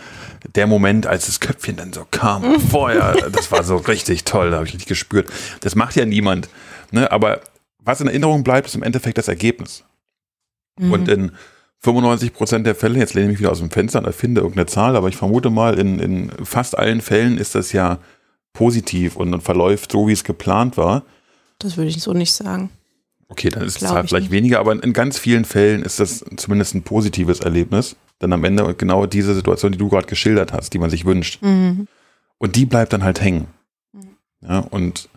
[0.55, 4.57] Der Moment, als das Köpfchen dann so kam, vorher, das war so richtig toll, da
[4.57, 5.31] habe ich richtig gespürt.
[5.61, 6.49] Das macht ja niemand.
[6.91, 7.13] Ne?
[7.13, 7.41] Aber
[7.85, 9.85] was in Erinnerung bleibt, ist im Endeffekt das Ergebnis.
[10.79, 10.93] Mhm.
[10.93, 11.33] Und in
[11.81, 14.67] 95 Prozent der Fälle, jetzt lehne ich mich wieder aus dem Fenster und erfinde irgendeine
[14.67, 17.99] Zahl, aber ich vermute mal, in, in fast allen Fällen ist das ja
[18.55, 21.05] positiv und, und verläuft so, wie es geplant war.
[21.59, 22.71] Das würde ich so nicht sagen.
[23.29, 24.37] Okay, dann ist es halt vielleicht nicht.
[24.37, 27.97] weniger, aber in ganz vielen Fällen ist das zumindest ein positives Erlebnis.
[28.19, 31.43] Dann am Ende genau diese Situation, die du gerade geschildert hast, die man sich wünscht.
[31.43, 31.89] Mhm.
[32.39, 33.49] Und die bleibt dann halt hängen.
[33.93, 34.17] Mhm.
[34.43, 35.09] Ja, und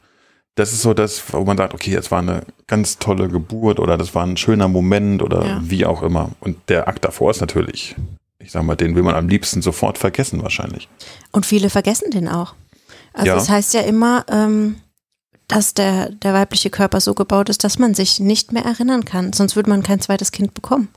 [0.57, 3.95] das ist so das, wo man sagt, okay, jetzt war eine ganz tolle Geburt oder
[3.95, 5.61] das war ein schöner Moment oder ja.
[5.61, 6.31] wie auch immer.
[6.39, 7.95] Und der Akt davor ist natürlich,
[8.39, 10.89] ich sag mal, den will man am liebsten sofort vergessen wahrscheinlich.
[11.31, 12.55] Und viele vergessen den auch.
[13.13, 13.35] Also ja.
[13.35, 14.77] das heißt ja immer, ähm,
[15.47, 19.33] dass der, der weibliche Körper so gebaut ist, dass man sich nicht mehr erinnern kann.
[19.33, 20.89] Sonst würde man kein zweites Kind bekommen.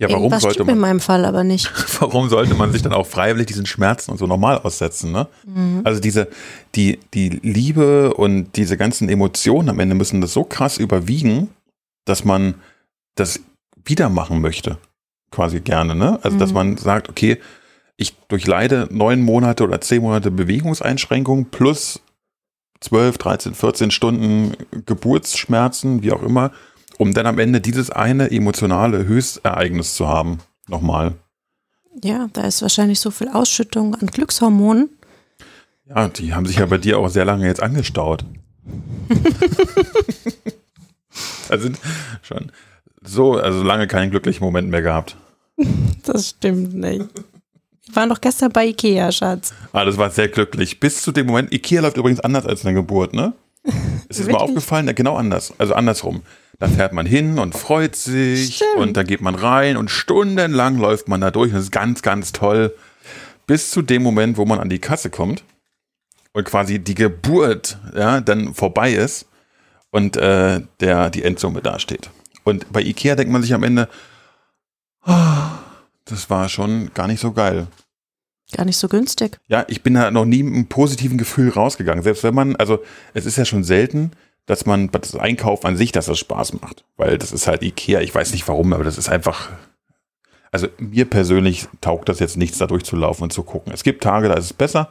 [0.00, 1.70] Ja, warum Irgendwas sollte man, in meinem Fall aber nicht.
[2.00, 5.28] warum sollte man sich dann auch freiwillig diesen Schmerzen und so normal aussetzen, ne?
[5.44, 5.82] Mhm.
[5.84, 6.28] Also diese,
[6.74, 11.50] die, die Liebe und diese ganzen Emotionen am Ende müssen das so krass überwiegen,
[12.06, 12.54] dass man
[13.14, 13.40] das
[13.84, 14.78] wieder machen möchte.
[15.30, 16.18] Quasi gerne, ne?
[16.22, 16.40] Also, mhm.
[16.40, 17.38] dass man sagt, okay,
[17.98, 22.00] ich durchleide neun Monate oder zehn Monate Bewegungseinschränkung plus
[22.80, 26.52] 12, 13, 14 Stunden Geburtsschmerzen, wie auch immer
[27.00, 30.40] um dann am Ende dieses eine emotionale Höchstereignis zu haben.
[30.68, 31.14] Nochmal.
[32.04, 34.90] Ja, da ist wahrscheinlich so viel Ausschüttung an Glückshormonen.
[35.88, 38.26] Ja, die haben sich ja bei dir auch sehr lange jetzt angestaut.
[41.48, 41.70] also
[42.20, 42.52] schon
[43.02, 45.16] so, also lange keinen glücklichen Moment mehr gehabt.
[46.04, 47.06] Das stimmt nicht.
[47.86, 49.52] Wir waren doch gestern bei Ikea, Schatz.
[49.72, 50.80] Ah, das war sehr glücklich.
[50.80, 51.52] Bis zu dem Moment.
[51.52, 53.34] Ikea läuft übrigens anders als eine Geburt, ne?
[54.08, 54.86] Ist es mal aufgefallen?
[54.86, 55.52] Ja, genau anders.
[55.58, 56.22] Also andersrum.
[56.60, 58.76] Da fährt man hin und freut sich Stimmt.
[58.76, 62.02] und da geht man rein und stundenlang läuft man da durch und das ist ganz,
[62.02, 62.76] ganz toll.
[63.46, 65.42] Bis zu dem Moment, wo man an die Kasse kommt
[66.34, 69.26] und quasi die Geburt ja, dann vorbei ist
[69.90, 72.10] und äh, der, die Endsumme dasteht.
[72.44, 73.88] Und bei Ikea denkt man sich am Ende,
[75.06, 75.14] oh,
[76.04, 77.68] das war schon gar nicht so geil.
[78.52, 79.38] Gar nicht so günstig.
[79.48, 82.02] Ja, ich bin da noch nie mit einem positiven Gefühl rausgegangen.
[82.02, 82.80] Selbst wenn man, also
[83.14, 84.10] es ist ja schon selten,
[84.46, 86.84] dass man das Einkaufen an sich, dass das Spaß macht.
[86.96, 89.50] Weil das ist halt Ikea, ich weiß nicht warum, aber das ist einfach.
[90.52, 93.72] Also mir persönlich taugt das jetzt nichts, da durchzulaufen und zu gucken.
[93.72, 94.90] Es gibt Tage, da ist es besser,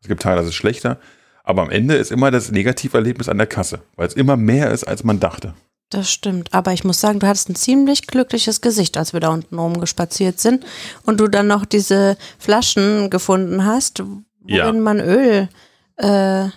[0.00, 0.98] es gibt Tage, da ist es schlechter.
[1.42, 4.84] Aber am Ende ist immer das Negativerlebnis an der Kasse, weil es immer mehr ist,
[4.84, 5.54] als man dachte.
[5.90, 6.54] Das stimmt.
[6.54, 10.38] Aber ich muss sagen, du hattest ein ziemlich glückliches Gesicht, als wir da unten rumgespaziert
[10.38, 10.64] sind
[11.04, 14.00] und du dann noch diese Flaschen gefunden hast,
[14.42, 14.72] worin ja.
[14.72, 15.48] man Öl
[15.96, 16.48] äh,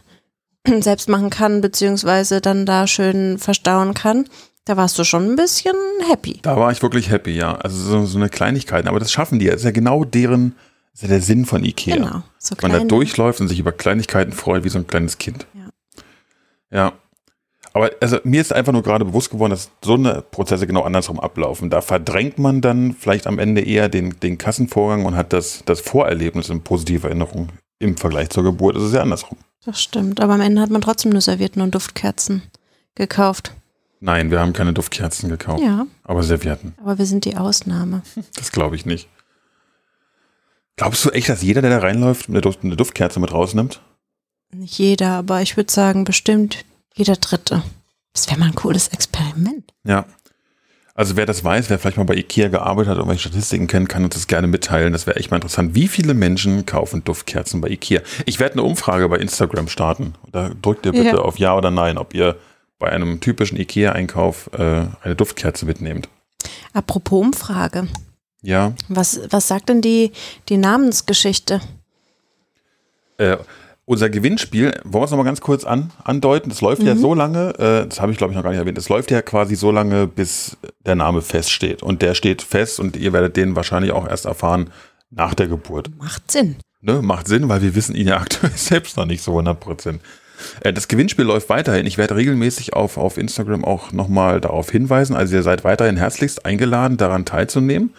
[0.81, 4.25] selbst machen kann, beziehungsweise dann da schön verstauen kann.
[4.65, 5.75] Da warst du schon ein bisschen
[6.09, 6.39] happy.
[6.41, 7.55] Da war ich wirklich happy, ja.
[7.55, 8.87] Also so, so eine Kleinigkeit.
[8.87, 9.47] Aber das schaffen die.
[9.47, 10.55] Das ist ja genau deren,
[10.93, 11.97] ist ja der Sinn von Ikea.
[11.97, 12.23] Genau.
[12.37, 15.45] So Man da durchläuft und sich über Kleinigkeiten freut, wie so ein kleines Kind.
[15.53, 16.79] Ja.
[16.79, 16.93] Ja.
[17.73, 21.19] Aber also mir ist einfach nur gerade bewusst geworden, dass so eine Prozesse genau andersrum
[21.19, 21.69] ablaufen.
[21.69, 25.81] Da verdrängt man dann vielleicht am Ende eher den, den Kassenvorgang und hat das, das
[25.81, 27.49] Vorerlebnis in positiver Erinnerung.
[27.79, 29.39] Im Vergleich zur Geburt ist es ja andersrum.
[29.65, 32.41] Das stimmt, aber am Ende hat man trotzdem nur Servietten und Duftkerzen
[32.95, 33.53] gekauft.
[33.99, 35.63] Nein, wir haben keine Duftkerzen gekauft.
[35.63, 35.87] Ja.
[36.03, 36.73] Aber Servietten.
[36.81, 38.01] Aber wir sind die Ausnahme.
[38.35, 39.07] Das glaube ich nicht.
[40.75, 43.79] Glaubst du echt, dass jeder, der da reinläuft, eine, Duft, eine Duftkerze mit rausnimmt?
[44.51, 47.63] Nicht jeder, aber ich würde sagen, bestimmt jeder Dritte.
[48.11, 49.71] Das wäre mal ein cooles Experiment.
[49.83, 50.05] Ja.
[50.95, 53.89] Also wer das weiß, wer vielleicht mal bei Ikea gearbeitet hat und welche Statistiken kennt,
[53.89, 54.93] kann uns das gerne mitteilen.
[54.93, 55.73] Das wäre echt mal interessant.
[55.73, 58.01] Wie viele Menschen kaufen Duftkerzen bei Ikea?
[58.27, 60.13] Ich werde eine Umfrage bei Instagram starten.
[60.31, 61.17] Da drückt ihr bitte ja.
[61.17, 62.37] auf Ja oder Nein, ob ihr
[62.77, 66.09] bei einem typischen Ikea-Einkauf äh, eine Duftkerze mitnehmt.
[66.73, 67.87] Apropos Umfrage.
[68.43, 68.73] Ja.
[68.87, 70.11] Was, was sagt denn die,
[70.49, 71.61] die Namensgeschichte?
[73.17, 73.37] Äh,
[73.93, 76.49] unser Gewinnspiel, wollen wir es nochmal ganz kurz an, andeuten?
[76.49, 76.87] Das läuft mhm.
[76.87, 79.11] ja so lange, äh, das habe ich glaube ich noch gar nicht erwähnt, das läuft
[79.11, 81.81] ja quasi so lange, bis der Name feststeht.
[81.81, 84.69] Und der steht fest und ihr werdet den wahrscheinlich auch erst erfahren
[85.09, 85.91] nach der Geburt.
[85.97, 86.57] Macht Sinn.
[86.81, 87.01] Ne?
[87.01, 90.01] Macht Sinn, weil wir wissen ihn ja aktuell selbst noch nicht so 100 Prozent.
[90.61, 91.85] Äh, das Gewinnspiel läuft weiterhin.
[91.85, 95.15] Ich werde regelmäßig auf, auf Instagram auch nochmal darauf hinweisen.
[95.15, 97.93] Also ihr seid weiterhin herzlichst eingeladen, daran teilzunehmen.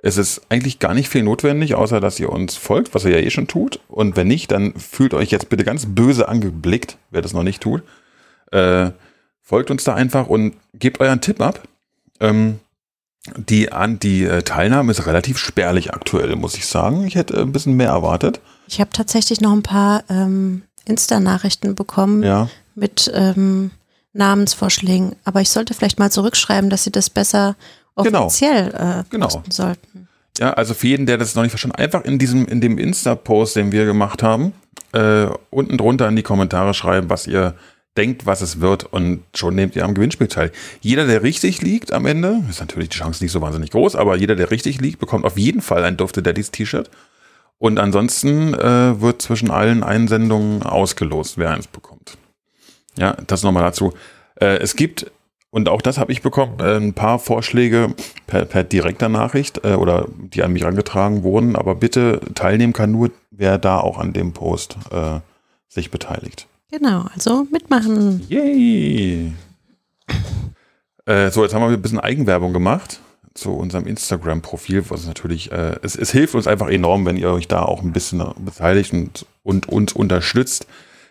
[0.00, 3.18] Es ist eigentlich gar nicht viel notwendig, außer dass ihr uns folgt, was ihr ja
[3.18, 3.80] eh schon tut.
[3.88, 7.60] Und wenn nicht, dann fühlt euch jetzt bitte ganz böse angeblickt, wer das noch nicht
[7.62, 7.82] tut.
[8.52, 8.90] Äh,
[9.42, 11.62] folgt uns da einfach und gebt euren Tipp ab.
[12.20, 12.60] Ähm,
[13.36, 17.04] die, an, die äh, Teilnahme ist relativ spärlich aktuell, muss ich sagen.
[17.06, 18.40] Ich hätte ein bisschen mehr erwartet.
[18.68, 22.48] Ich habe tatsächlich noch ein paar ähm, Insta-Nachrichten bekommen Ja.
[22.76, 23.72] mit ähm,
[24.12, 25.16] Namensvorschlägen.
[25.24, 27.56] Aber ich sollte vielleicht mal zurückschreiben, dass sie das besser
[28.04, 28.26] Genau.
[28.26, 29.28] offiziell äh, Genau.
[29.48, 30.08] sollten.
[30.38, 33.56] Ja, also für jeden, der das noch nicht verstanden einfach in diesem, in dem Insta-Post,
[33.56, 34.52] den wir gemacht haben,
[34.92, 37.54] äh, unten drunter in die Kommentare schreiben, was ihr
[37.96, 40.52] denkt, was es wird und schon nehmt ihr am Gewinnspiel teil.
[40.80, 44.16] Jeder, der richtig liegt am Ende, ist natürlich die Chance nicht so wahnsinnig groß, aber
[44.16, 46.88] jeder, der richtig liegt, bekommt auf jeden Fall ein Dufte Daddies T-Shirt.
[47.58, 52.16] Und ansonsten äh, wird zwischen allen Einsendungen ausgelost, wer eins bekommt.
[52.96, 53.94] Ja, das nochmal dazu.
[54.36, 55.10] Äh, es gibt,
[55.50, 57.94] und auch das habe ich bekommen, äh, ein paar Vorschläge
[58.26, 62.92] per, per direkter Nachricht äh, oder die an mich herangetragen wurden, aber bitte teilnehmen kann
[62.92, 65.20] nur, wer da auch an dem Post äh,
[65.68, 66.46] sich beteiligt.
[66.70, 68.24] Genau, also mitmachen.
[68.28, 69.32] Yay!
[71.06, 73.00] Äh, so, jetzt haben wir ein bisschen Eigenwerbung gemacht
[73.32, 77.48] zu unserem Instagram-Profil, was natürlich, äh, es, es hilft uns einfach enorm, wenn ihr euch
[77.48, 80.66] da auch ein bisschen beteiligt und, und uns unterstützt.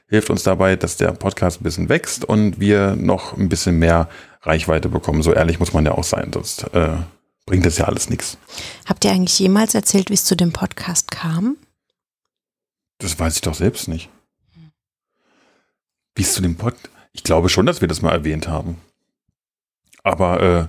[0.09, 4.07] Hilft uns dabei, dass der Podcast ein bisschen wächst und wir noch ein bisschen mehr
[4.41, 5.21] Reichweite bekommen.
[5.21, 6.95] So ehrlich muss man ja auch sein, sonst äh,
[7.45, 8.37] bringt das ja alles nichts.
[8.85, 11.57] Habt ihr eigentlich jemals erzählt, wie es zu dem Podcast kam?
[12.99, 14.09] Das weiß ich doch selbst nicht.
[16.15, 16.73] Wie es zu dem Pod.
[17.11, 18.77] Ich glaube schon, dass wir das mal erwähnt haben.
[20.03, 20.67] Aber äh,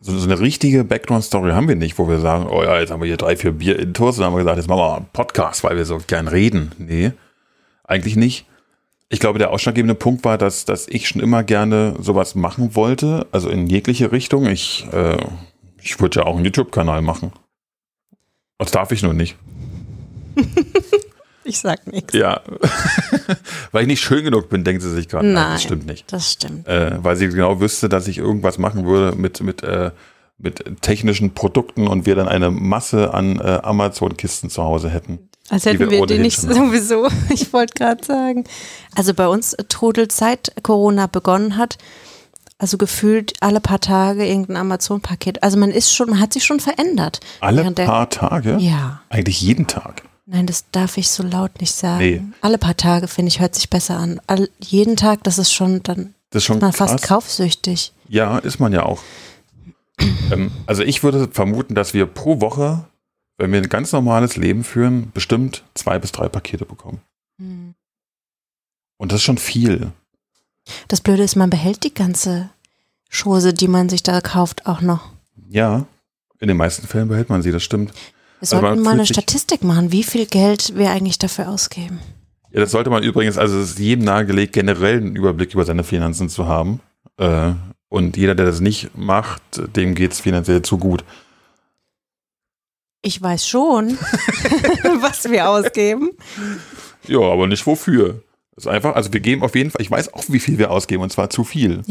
[0.00, 3.00] so, so eine richtige Background-Story haben wir nicht, wo wir sagen, oh ja, jetzt haben
[3.00, 4.96] wir hier drei, vier Bier in Toast und haben wir gesagt, jetzt machen wir mal
[4.96, 6.72] einen Podcast, weil wir so gern reden.
[6.78, 7.12] Nee,
[7.88, 8.46] eigentlich nicht.
[9.08, 13.26] Ich glaube, der ausschlaggebende Punkt war, dass, dass ich schon immer gerne sowas machen wollte,
[13.32, 14.46] also in jegliche Richtung.
[14.46, 15.16] Ich, äh,
[15.80, 17.32] ich würde ja auch einen YouTube-Kanal machen.
[18.58, 19.36] Das darf ich nur nicht.
[21.48, 22.12] Ich sag nichts.
[22.12, 22.42] Ja,
[23.72, 25.26] weil ich nicht schön genug bin, denkt sie sich gerade.
[25.26, 26.12] Nein, das stimmt nicht.
[26.12, 26.68] Das stimmt.
[26.68, 29.92] Äh, weil sie genau wüsste, dass ich irgendwas machen würde mit, mit, äh,
[30.36, 35.27] mit technischen Produkten und wir dann eine Masse an äh, Amazon-Kisten zu Hause hätten.
[35.50, 37.08] Als Die hätten wir wir die nicht sowieso.
[37.30, 38.44] Ich wollte gerade sagen.
[38.94, 41.78] Also bei uns trudelt seit Corona begonnen hat,
[42.58, 45.42] also gefühlt alle paar Tage irgendein Amazon-Paket.
[45.42, 47.20] Also man ist schon, man hat sich schon verändert.
[47.40, 48.56] Alle Während der- paar Tage?
[48.58, 49.00] Ja.
[49.08, 50.02] Eigentlich jeden Tag.
[50.26, 51.98] Nein, das darf ich so laut nicht sagen.
[52.04, 52.22] Nee.
[52.42, 54.20] Alle paar Tage, finde ich, hört sich besser an.
[54.26, 56.90] All, jeden Tag, das ist schon, dann Das ist schon ist man krass.
[56.90, 57.92] fast kaufsüchtig.
[58.08, 59.00] Ja, ist man ja auch.
[60.30, 62.84] ähm, also ich würde vermuten, dass wir pro Woche,
[63.38, 67.00] wenn wir ein ganz normales Leben führen, bestimmt zwei bis drei Pakete bekommen.
[67.38, 67.74] Hm.
[68.98, 69.92] Und das ist schon viel.
[70.88, 72.50] Das Blöde ist, man behält die ganze
[73.10, 75.12] Chose, die man sich da kauft, auch noch.
[75.48, 75.86] Ja,
[76.40, 77.92] in den meisten Fällen behält man sie, das stimmt.
[77.92, 81.48] Wir Also man sollten mal fühlt eine Statistik machen, wie viel Geld wir eigentlich dafür
[81.48, 82.00] ausgeben.
[82.50, 85.84] Ja, das sollte man übrigens, also es ist jedem nahegelegt, generell einen Überblick über seine
[85.84, 86.80] Finanzen zu haben.
[87.18, 87.52] Äh,
[87.88, 89.42] und jeder, der das nicht macht,
[89.76, 91.04] dem geht's finanziell zu gut.
[93.02, 93.90] Ich weiß schon,
[95.00, 96.10] was wir ausgeben.
[97.06, 98.22] Ja, aber nicht wofür.
[98.54, 100.70] Das ist einfach, also wir geben auf jeden Fall, ich weiß auch, wie viel wir
[100.70, 101.82] ausgeben, und zwar zu viel.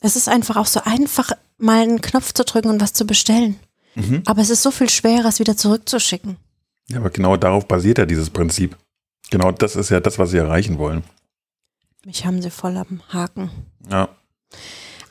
[0.00, 3.58] Es ist einfach auch so einfach, mal einen Knopf zu drücken und was zu bestellen.
[3.94, 4.22] Mhm.
[4.26, 6.36] Aber es ist so viel schwerer, es wieder zurückzuschicken.
[6.88, 8.76] Ja, aber genau darauf basiert ja dieses Prinzip.
[9.30, 11.02] Genau das ist ja das, was sie erreichen wollen.
[12.04, 13.50] Mich haben sie voll am Haken.
[13.90, 14.08] Ja.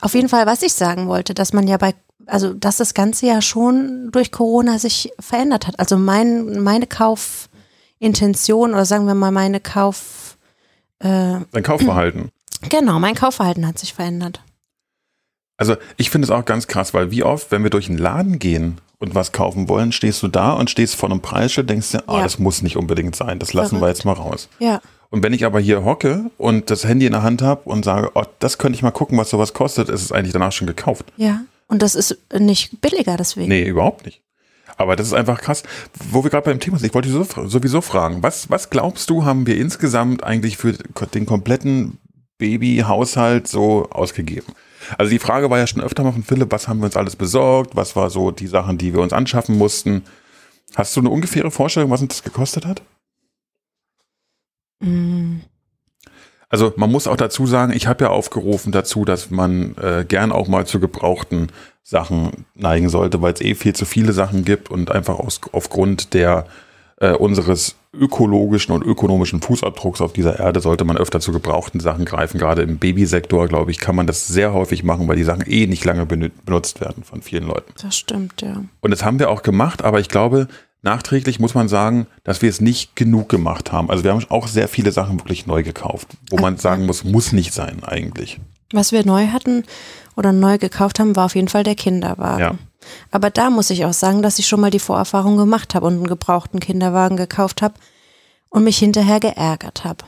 [0.00, 1.94] Auf jeden Fall, was ich sagen wollte, dass man ja bei,
[2.26, 5.78] also dass das Ganze ja schon durch Corona sich verändert hat.
[5.80, 10.36] Also mein, meine Kaufintention oder sagen wir mal meine Kauf,
[11.00, 12.30] äh, Dein Kaufverhalten.
[12.68, 14.40] genau, mein Kaufverhalten hat sich verändert.
[15.56, 18.38] Also ich finde es auch ganz krass, weil wie oft, wenn wir durch einen Laden
[18.38, 22.04] gehen und was kaufen wollen, stehst du da und stehst vor einem Preisschild, denkst dir,
[22.06, 22.22] ah, Ja.
[22.22, 23.96] das muss nicht unbedingt sein, das lassen wir Verrückt.
[23.98, 24.48] jetzt mal raus.
[24.60, 27.84] Ja, Und wenn ich aber hier hocke und das Handy in der Hand habe und
[27.84, 30.66] sage, oh, das könnte ich mal gucken, was sowas kostet, ist es eigentlich danach schon
[30.66, 31.06] gekauft.
[31.16, 31.40] ja.
[31.70, 33.48] Und das ist nicht billiger deswegen.
[33.50, 34.22] Nee, überhaupt nicht.
[34.78, 35.64] Aber das ist einfach krass.
[36.10, 39.26] Wo wir gerade beim Thema sind, ich wollte so- sowieso fragen, was, was glaubst du,
[39.26, 41.98] haben wir insgesamt eigentlich für den kompletten
[42.38, 44.52] Babyhaushalt so ausgegeben?
[44.96, 47.16] Also die Frage war ja schon öfter mal von Philipp, was haben wir uns alles
[47.16, 47.76] besorgt?
[47.76, 50.04] Was war so die Sachen, die wir uns anschaffen mussten?
[50.74, 52.80] Hast du eine ungefähre Vorstellung, was uns das gekostet hat?
[54.80, 55.40] Mm,
[56.50, 60.32] Also man muss auch dazu sagen, ich habe ja aufgerufen dazu, dass man äh, gern
[60.32, 61.48] auch mal zu gebrauchten
[61.82, 66.14] Sachen neigen sollte, weil es eh viel zu viele Sachen gibt und einfach aus, aufgrund
[66.14, 66.46] der
[67.00, 72.04] äh, unseres ökologischen und ökonomischen Fußabdrucks auf dieser Erde sollte man öfter zu gebrauchten Sachen
[72.04, 72.38] greifen.
[72.38, 75.66] Gerade im Babysektor, glaube ich, kann man das sehr häufig machen, weil die Sachen eh
[75.66, 77.72] nicht lange benutzt werden von vielen Leuten.
[77.80, 78.64] Das stimmt, ja.
[78.80, 80.48] Und das haben wir auch gemacht, aber ich glaube,
[80.82, 83.90] nachträglich muss man sagen, dass wir es nicht genug gemacht haben.
[83.90, 87.32] Also wir haben auch sehr viele Sachen wirklich neu gekauft, wo man sagen muss, muss
[87.32, 88.40] nicht sein eigentlich.
[88.72, 89.64] Was wir neu hatten
[90.16, 92.40] oder neu gekauft haben, war auf jeden Fall der Kinderwagen.
[92.40, 92.54] Ja.
[93.10, 95.94] Aber da muss ich auch sagen, dass ich schon mal die Vorerfahrung gemacht habe und
[95.94, 97.74] einen gebrauchten Kinderwagen gekauft habe
[98.50, 100.04] und mich hinterher geärgert habe.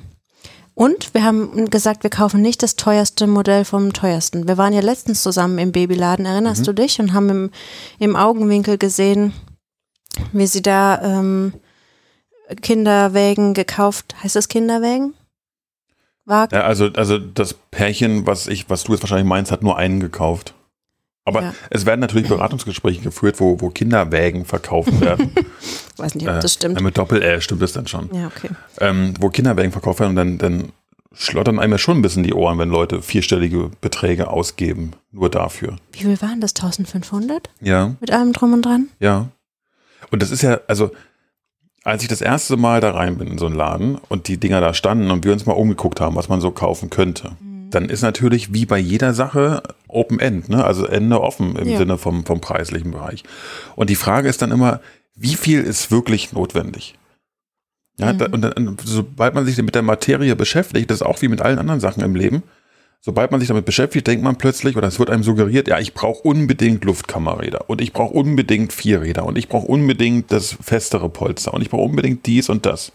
[0.74, 4.48] Und wir haben gesagt, wir kaufen nicht das teuerste Modell vom teuersten.
[4.48, 6.66] Wir waren ja letztens zusammen im Babyladen, erinnerst mhm.
[6.66, 7.00] du dich?
[7.00, 7.50] Und haben im,
[7.98, 9.34] im Augenwinkel gesehen,
[10.32, 11.54] wie sie da ähm,
[12.62, 14.14] Kinderwägen gekauft.
[14.22, 15.14] Heißt das Kinderwägen?
[16.24, 16.54] Wagen?
[16.54, 20.00] Ja, also, also das Pärchen, was ich, was du jetzt wahrscheinlich meinst, hat nur einen
[20.00, 20.54] gekauft.
[21.24, 21.54] Aber ja.
[21.68, 25.32] es werden natürlich Beratungsgespräche geführt, wo, wo Kinderwägen verkauft werden.
[25.36, 26.78] ich weiß nicht, ob das stimmt.
[26.78, 28.08] Äh, mit Doppel-L stimmt das dann schon.
[28.12, 28.48] Ja, okay.
[28.80, 30.72] Ähm, wo Kinderwägen verkauft werden und dann, dann
[31.12, 35.76] schlottern einem ja schon ein bisschen die Ohren, wenn Leute vierstellige Beträge ausgeben, nur dafür.
[35.92, 36.54] Wie viel waren das?
[36.54, 37.50] 1500?
[37.60, 37.94] Ja.
[38.00, 38.88] Mit allem drum und dran?
[38.98, 39.28] Ja.
[40.10, 40.90] Und das ist ja, also,
[41.84, 44.60] als ich das erste Mal da rein bin in so einen Laden und die Dinger
[44.60, 47.70] da standen und wir uns mal umgeguckt haben, was man so kaufen könnte, mhm.
[47.70, 50.64] dann ist natürlich wie bei jeder Sache Open End, ne?
[50.64, 51.78] also Ende offen im ja.
[51.78, 53.24] Sinne vom, vom preislichen Bereich.
[53.76, 54.80] Und die Frage ist dann immer,
[55.14, 56.94] wie viel ist wirklich notwendig?
[57.98, 58.18] Ja, mhm.
[58.18, 61.42] da, und dann, sobald man sich mit der Materie beschäftigt, das ist auch wie mit
[61.42, 62.42] allen anderen Sachen im Leben,
[63.00, 65.94] sobald man sich damit beschäftigt, denkt man plötzlich, oder es wird einem suggeriert, ja, ich
[65.94, 71.54] brauche unbedingt Luftkammerräder und ich brauche unbedingt Vierräder und ich brauche unbedingt das festere Polster
[71.54, 72.92] und ich brauche unbedingt dies und das.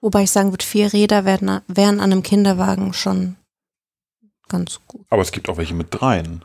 [0.00, 3.36] Wobei ich sagen würde, vier Räder wären, an einem Kinderwagen schon
[4.48, 5.04] ganz gut.
[5.10, 6.44] Aber es gibt auch welche mit dreien.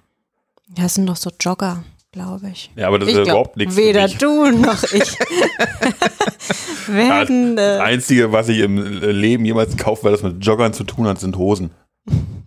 [0.78, 2.72] Ja, es sind doch so Jogger, glaube ich.
[2.76, 3.78] Ja, aber das ich ist ja überhaupt nichts.
[3.78, 5.18] Weder du noch ich.
[6.88, 11.08] werden, das Einzige, was ich im Leben jemals kaufe, weil das mit Joggern zu tun
[11.08, 11.72] hat, sind Hosen.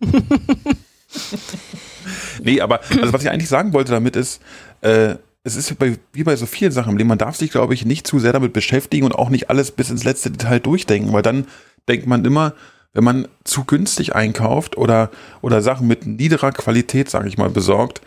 [2.43, 4.41] nee, aber also was ich eigentlich sagen wollte damit ist,
[4.81, 7.75] äh, es ist bei, wie bei so vielen Sachen im Leben, man darf sich, glaube
[7.75, 11.13] ich, nicht zu sehr damit beschäftigen und auch nicht alles bis ins letzte Detail durchdenken,
[11.13, 11.47] weil dann
[11.89, 12.55] denkt man immer,
[12.93, 18.01] wenn man zu günstig einkauft oder, oder Sachen mit niederer Qualität, sage ich mal, besorgt,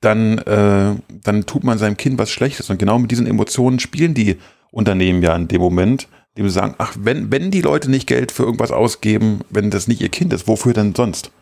[0.00, 2.70] dann, äh, dann tut man seinem Kind was Schlechtes.
[2.70, 4.36] Und genau mit diesen Emotionen spielen die
[4.70, 8.30] Unternehmen ja in dem Moment, dem sie sagen, ach, wenn, wenn die Leute nicht Geld
[8.30, 11.32] für irgendwas ausgeben, wenn das nicht ihr Kind ist, wofür denn sonst?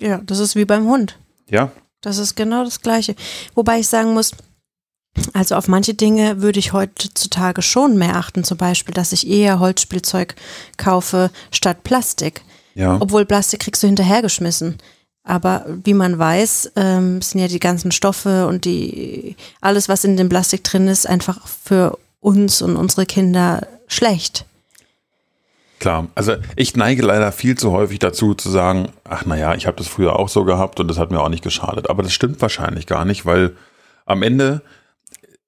[0.00, 1.18] Ja, das ist wie beim Hund.
[1.48, 1.70] Ja.
[2.00, 3.14] Das ist genau das Gleiche.
[3.54, 4.32] Wobei ich sagen muss,
[5.32, 9.58] also auf manche Dinge würde ich heutzutage schon mehr achten, zum Beispiel, dass ich eher
[9.58, 10.34] Holzspielzeug
[10.76, 12.42] kaufe statt Plastik.
[12.74, 12.96] Ja.
[13.00, 14.78] Obwohl Plastik kriegst du hinterhergeschmissen.
[15.22, 20.16] Aber wie man weiß, ähm, sind ja die ganzen Stoffe und die alles, was in
[20.16, 24.46] dem Plastik drin ist, einfach für uns und unsere Kinder schlecht.
[25.80, 29.78] Klar, also ich neige leider viel zu häufig dazu zu sagen, ach naja, ich habe
[29.78, 31.88] das früher auch so gehabt und das hat mir auch nicht geschadet.
[31.88, 33.56] Aber das stimmt wahrscheinlich gar nicht, weil
[34.04, 34.60] am Ende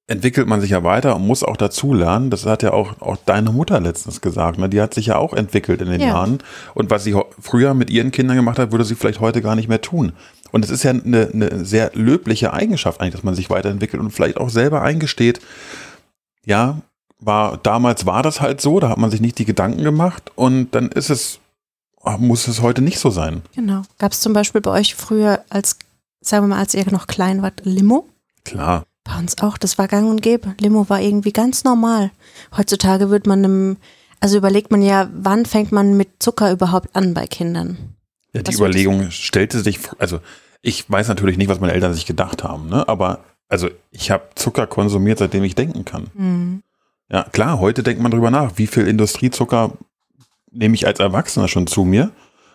[0.06, 2.30] entwickelt man sich ja weiter und muss auch dazulernen.
[2.30, 4.58] Das hat ja auch, auch deine Mutter letztens gesagt.
[4.58, 4.70] Ne?
[4.70, 6.08] Die hat sich ja auch entwickelt in den ja.
[6.08, 6.38] Jahren.
[6.74, 9.68] Und was sie früher mit ihren Kindern gemacht hat, würde sie vielleicht heute gar nicht
[9.68, 10.12] mehr tun.
[10.50, 14.10] Und es ist ja eine, eine sehr löbliche Eigenschaft eigentlich, dass man sich weiterentwickelt und
[14.10, 15.40] vielleicht auch selber eingesteht,
[16.44, 16.80] ja,
[17.24, 20.74] war, damals war das halt so, da hat man sich nicht die Gedanken gemacht und
[20.74, 21.40] dann ist es,
[22.18, 23.42] muss es heute nicht so sein.
[23.54, 23.82] Genau.
[23.98, 25.78] Gab es zum Beispiel bei euch früher, als,
[26.20, 28.08] sagen wir mal, als ihr noch klein wart, Limo?
[28.44, 28.84] Klar.
[29.04, 30.54] Bei uns auch, das war gang und gäbe.
[30.60, 32.10] Limo war irgendwie ganz normal.
[32.56, 33.76] Heutzutage wird man im,
[34.20, 37.76] also überlegt man ja, wann fängt man mit Zucker überhaupt an bei Kindern?
[38.32, 40.20] Ja, die was Überlegung stellte sich, also
[40.62, 42.88] ich weiß natürlich nicht, was meine Eltern sich gedacht haben, ne?
[42.88, 46.06] aber also ich habe Zucker konsumiert, seitdem ich denken kann.
[46.14, 46.62] Mhm.
[47.12, 49.72] Ja, klar, heute denkt man drüber nach, wie viel Industriezucker
[50.50, 52.10] nehme ich als Erwachsener schon zu mir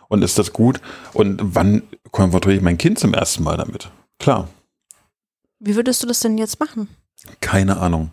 [0.08, 0.82] und ist das gut
[1.14, 3.92] und wann konfrontiere ich mein Kind zum ersten Mal damit?
[4.18, 4.50] Klar.
[5.60, 6.88] Wie würdest du das denn jetzt machen?
[7.40, 8.12] Keine Ahnung.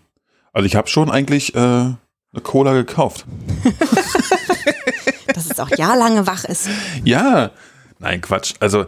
[0.53, 1.97] Also ich habe schon eigentlich äh, eine
[2.43, 3.25] Cola gekauft.
[5.33, 6.69] Dass es auch jahrelange wach ist.
[7.03, 7.49] Ja,
[7.97, 8.53] nein, Quatsch.
[8.59, 8.85] Also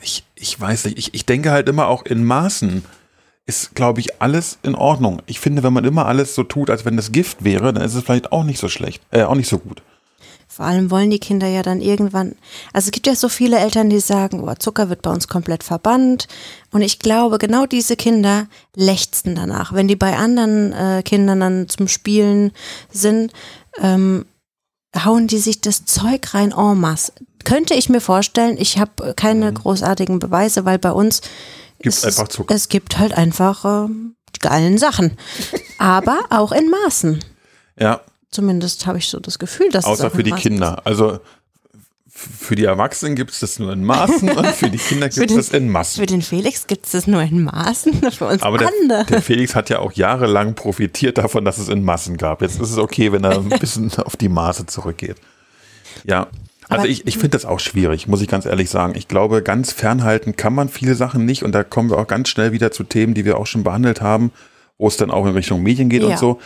[0.00, 2.84] ich, ich weiß nicht, ich, ich denke halt immer auch in Maßen
[3.48, 5.22] ist, glaube ich, alles in Ordnung.
[5.26, 7.94] Ich finde, wenn man immer alles so tut, als wenn das Gift wäre, dann ist
[7.94, 9.82] es vielleicht auch nicht so schlecht, äh, auch nicht so gut.
[10.46, 12.34] Vor allem wollen die Kinder ja dann irgendwann,
[12.72, 15.62] also es gibt ja so viele Eltern, die sagen, oh, Zucker wird bei uns komplett
[15.64, 16.28] verbannt.
[16.72, 19.72] Und ich glaube, genau diese Kinder lechzen danach.
[19.72, 22.52] Wenn die bei anderen äh, Kindern dann zum Spielen
[22.90, 23.32] sind,
[23.80, 24.26] ähm,
[24.96, 27.12] hauen die sich das Zeug rein en masse.
[27.44, 29.54] Könnte ich mir vorstellen, ich habe keine mhm.
[29.54, 31.22] großartigen Beweise, weil bei uns
[31.80, 32.54] Gibt es einfach Zucker.
[32.54, 33.88] Es gibt halt einfach äh,
[34.40, 35.16] geilen Sachen.
[35.78, 37.24] Aber auch in Maßen.
[37.78, 38.00] Ja,
[38.30, 40.82] Zumindest habe ich so das Gefühl, dass es außer auch für die Maßen Kinder.
[40.84, 45.08] Also f- für die Erwachsenen gibt es das nur in Maßen und für die Kinder
[45.08, 45.72] gibt es das in ist.
[45.72, 46.00] Massen.
[46.00, 49.06] Für den Felix gibt es das nur in Maßen, für uns Aber der, andere.
[49.06, 52.42] der Felix hat ja auch jahrelang profitiert davon, dass es in Massen gab.
[52.42, 55.16] Jetzt ist es okay, wenn er ein bisschen auf die Maße zurückgeht.
[56.04, 56.26] Ja,
[56.68, 58.94] also ich, ich finde das auch schwierig, muss ich ganz ehrlich sagen.
[58.96, 62.28] Ich glaube, ganz fernhalten kann man viele Sachen nicht und da kommen wir auch ganz
[62.28, 64.32] schnell wieder zu Themen, die wir auch schon behandelt haben,
[64.76, 66.08] wo es dann auch in Richtung Medien geht Ja.
[66.08, 66.40] und so.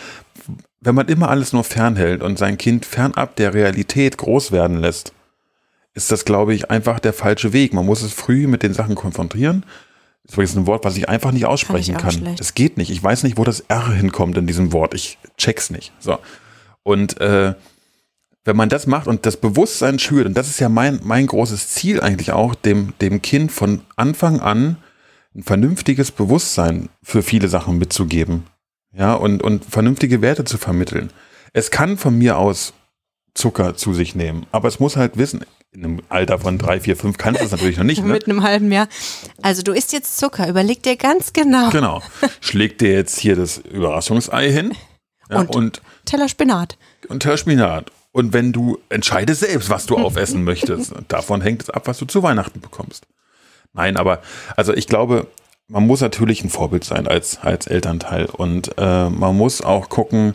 [0.81, 5.13] Wenn man immer alles nur fernhält und sein Kind fernab der Realität groß werden lässt,
[5.95, 7.75] ist das, glaube ich, einfach der falsche Weg.
[7.75, 9.65] Man muss es früh mit den Sachen konfrontieren.
[10.25, 12.13] Das ist übrigens ein Wort, was ich einfach nicht aussprechen kann.
[12.13, 12.41] schlecht.
[12.41, 12.91] Es geht nicht.
[12.91, 14.95] Ich weiß nicht, wo das R hinkommt in diesem Wort.
[14.95, 15.93] Ich check's nicht.
[16.01, 16.19] So.
[16.83, 17.55] Und äh,
[18.45, 21.69] wenn man das macht und das Bewusstsein schürt, und das ist ja mein, mein großes
[21.69, 24.77] Ziel eigentlich auch, dem, dem Kind von Anfang an
[25.35, 28.47] ein vernünftiges Bewusstsein für viele Sachen mitzugeben.
[28.95, 31.11] Ja, und, und vernünftige Werte zu vermitteln.
[31.55, 32.75] Es kann von mir aus
[33.35, 36.97] Zucker zu sich nehmen, aber es muss halt wissen, in einem Alter von drei, vier,
[36.97, 38.03] fünf kannst du es natürlich noch nicht.
[38.05, 38.13] Ne?
[38.13, 38.89] Mit einem halben Jahr.
[39.41, 41.71] Also du isst jetzt Zucker, überleg dir ganz genau.
[41.71, 42.03] Genau.
[42.41, 44.73] Schlägt dir jetzt hier das Überraschungsei hin
[45.31, 45.57] ja, Und?
[45.57, 46.77] und, Teller Spinat.
[47.09, 47.91] und Teller Spinat.
[48.13, 52.05] Und wenn du entscheidest selbst, was du aufessen möchtest, davon hängt es ab, was du
[52.05, 53.07] zu Weihnachten bekommst.
[53.73, 54.21] Nein, aber
[54.57, 55.27] also ich glaube,
[55.69, 60.35] man muss natürlich ein Vorbild sein als, als Elternteil und äh, man muss auch gucken,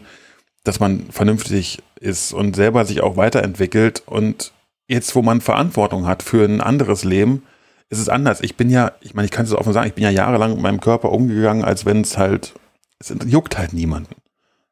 [0.64, 4.52] dass man vernünftig ist und selber sich auch weiterentwickelt und
[4.88, 7.44] jetzt, wo man Verantwortung hat für ein anderes Leben,
[7.90, 8.42] ist es anders.
[8.42, 10.62] Ich bin ja, ich meine, ich kann es offen sagen, ich bin ja jahrelang mit
[10.62, 12.54] meinem Körper umgegangen, als wenn es halt,
[13.00, 14.16] es juckt halt niemanden.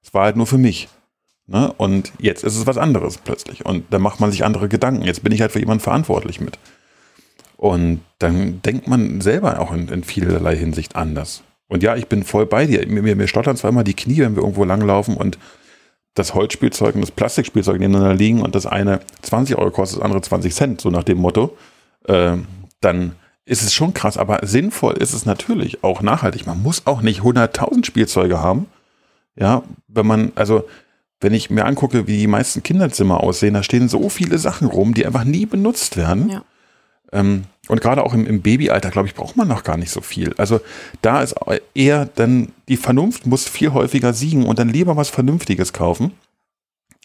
[0.04, 0.90] Es war halt nur für mich.
[1.48, 1.72] Ne?
[1.78, 3.66] Und jetzt ist es was anderes plötzlich.
[3.66, 5.04] Und da macht man sich andere Gedanken.
[5.04, 6.58] Jetzt bin ich halt für jemanden verantwortlich mit.
[7.58, 11.44] Und dann denkt man selber auch in, in vielerlei Hinsicht anders.
[11.68, 12.86] Und ja, ich bin voll bei dir.
[12.88, 15.38] Mir, mir, mir stottern zwar immer die Knie, wenn wir irgendwo langlaufen und
[16.16, 20.22] das Holzspielzeug und das Plastikspielzeug nebeneinander liegen und das eine 20 Euro kostet, das andere
[20.22, 21.58] 20 Cent, so nach dem Motto,
[22.08, 22.48] ähm,
[22.82, 23.16] dann
[23.46, 24.18] ist es schon krass.
[24.18, 26.48] Aber sinnvoll ist es natürlich auch nachhaltig.
[26.48, 28.68] Man muss auch nicht 100.000 Spielzeuge haben.
[29.36, 30.64] Ja, wenn man, also
[31.26, 34.94] wenn ich mir angucke, wie die meisten Kinderzimmer aussehen, da stehen so viele Sachen rum,
[34.94, 36.30] die einfach nie benutzt werden.
[36.30, 36.44] Ja.
[37.12, 40.02] Ähm, und gerade auch im, im Babyalter, glaube ich, braucht man noch gar nicht so
[40.02, 40.36] viel.
[40.38, 40.62] Also
[41.02, 41.34] da ist
[41.74, 46.12] eher dann die Vernunft muss viel häufiger siegen und dann lieber was Vernünftiges kaufen.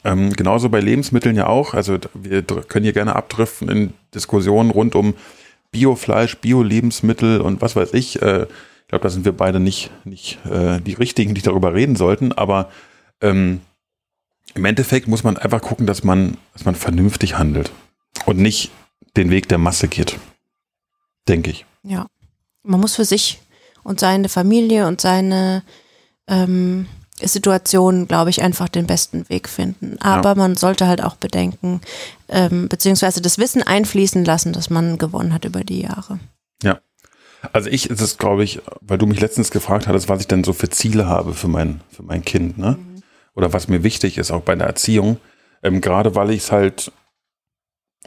[0.05, 1.73] Ähm, genauso bei Lebensmitteln ja auch.
[1.73, 5.15] Also wir können hier gerne abdriften in Diskussionen rund um
[5.73, 8.21] Biofleisch, Bio-Lebensmittel und was weiß ich.
[8.21, 11.97] Äh, ich glaube, da sind wir beide nicht, nicht äh, die Richtigen, die darüber reden
[11.97, 12.33] sollten.
[12.33, 12.69] Aber
[13.23, 13.63] ähm,
[14.55, 17.71] im Endeffekt muss man einfach gucken, dass man, dass man vernünftig handelt
[18.27, 18.71] und nicht
[19.17, 20.19] den Weg der Masse geht.
[21.29, 21.65] Denke ich.
[21.83, 22.07] Ja.
[22.63, 23.41] Man muss für sich
[23.83, 25.63] und seine Familie und seine
[26.27, 26.87] ähm,
[27.23, 29.99] Situation, glaube ich, einfach den besten Weg finden.
[30.01, 31.81] Aber man sollte halt auch bedenken,
[32.29, 36.19] ähm, beziehungsweise das Wissen einfließen lassen, das man gewonnen hat über die Jahre.
[36.63, 36.81] Ja.
[37.53, 40.45] Also ich ist es, glaube ich, weil du mich letztens gefragt hattest, was ich denn
[40.45, 42.79] so für Ziele habe für mein, für mein Kind, ne?
[43.41, 45.17] Oder was mir wichtig ist, auch bei der Erziehung.
[45.63, 46.93] Ähm, gerade weil ich es halt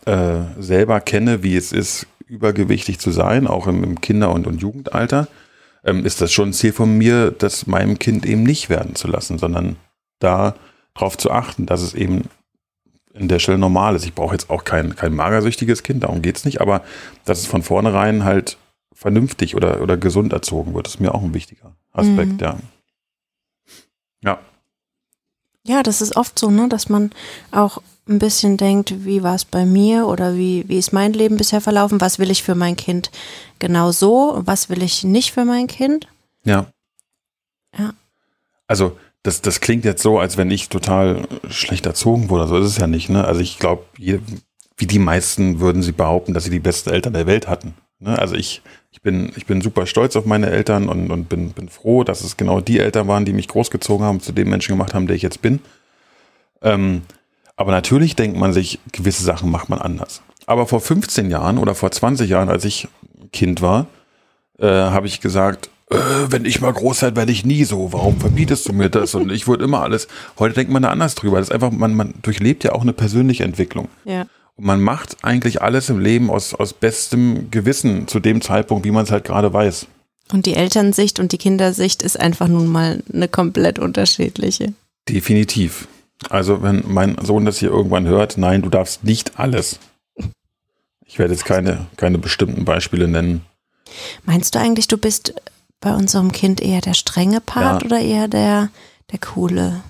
[0.05, 4.61] äh, selber kenne, wie es ist, übergewichtig zu sein, auch im, im Kinder- und, und
[4.61, 5.27] Jugendalter,
[5.83, 9.07] ähm, ist das schon ein Ziel von mir, das meinem Kind eben nicht werden zu
[9.07, 9.77] lassen, sondern
[10.19, 10.53] da
[10.93, 12.25] darauf zu achten, dass es eben
[13.15, 14.05] in der Stelle normal ist.
[14.05, 16.83] Ich brauche jetzt auch kein, kein magersüchtiges Kind, darum geht's nicht, aber
[17.25, 18.57] dass es von vornherein halt
[18.93, 22.39] vernünftig oder, oder gesund erzogen wird, ist mir auch ein wichtiger Aspekt, Mhm.
[22.39, 22.57] ja.
[24.23, 24.39] Ja,
[25.65, 27.11] Ja, das ist oft so, ne, dass man
[27.51, 31.37] auch ein bisschen denkt, wie war es bei mir oder wie, wie ist mein Leben
[31.37, 33.11] bisher verlaufen, was will ich für mein Kind
[33.59, 36.07] genau so, was will ich nicht für mein Kind.
[36.43, 36.67] ja.
[37.77, 37.93] Ja.
[38.67, 42.47] Also, das, das klingt jetzt so, als wenn ich total schlecht erzogen wurde.
[42.47, 43.25] So ist es ja nicht, ne?
[43.25, 47.25] Also ich glaube, wie die meisten würden sie behaupten, dass sie die besten Eltern der
[47.25, 47.73] Welt hatten.
[48.03, 48.19] Ne?
[48.19, 51.69] Also ich, ich, bin, ich bin super stolz auf meine Eltern und, und bin, bin
[51.69, 54.93] froh, dass es genau die Eltern waren, die mich großgezogen haben, zu dem Menschen gemacht
[54.93, 55.59] haben, der ich jetzt bin.
[56.61, 57.03] Ähm,
[57.55, 60.21] aber natürlich denkt man sich, gewisse Sachen macht man anders.
[60.45, 62.87] Aber vor 15 Jahren oder vor 20 Jahren, als ich
[63.31, 63.87] Kind war,
[64.59, 65.95] äh, habe ich gesagt, äh,
[66.29, 67.93] wenn ich mal groß werde, werde ich nie so.
[67.93, 69.15] Warum verbietest du mir das?
[69.15, 70.07] Und ich würde immer alles.
[70.39, 71.37] Heute denkt man da anders drüber.
[71.37, 73.89] Das ist einfach, man, man durchlebt ja auch eine persönliche Entwicklung.
[74.05, 74.25] Ja.
[74.55, 78.91] Und man macht eigentlich alles im Leben aus, aus bestem Gewissen zu dem Zeitpunkt, wie
[78.91, 79.87] man es halt gerade weiß.
[80.31, 84.73] Und die Elternsicht und die Kindersicht ist einfach nun mal eine komplett unterschiedliche.
[85.09, 85.87] Definitiv.
[86.29, 89.79] Also, wenn mein Sohn das hier irgendwann hört, nein, du darfst nicht alles.
[91.05, 93.41] Ich werde jetzt keine, keine bestimmten Beispiele nennen.
[94.23, 95.33] Meinst du eigentlich, du bist
[95.81, 97.85] bei unserem Kind eher der strenge Part Ja.
[97.85, 98.69] oder eher der,
[99.11, 99.83] der coole?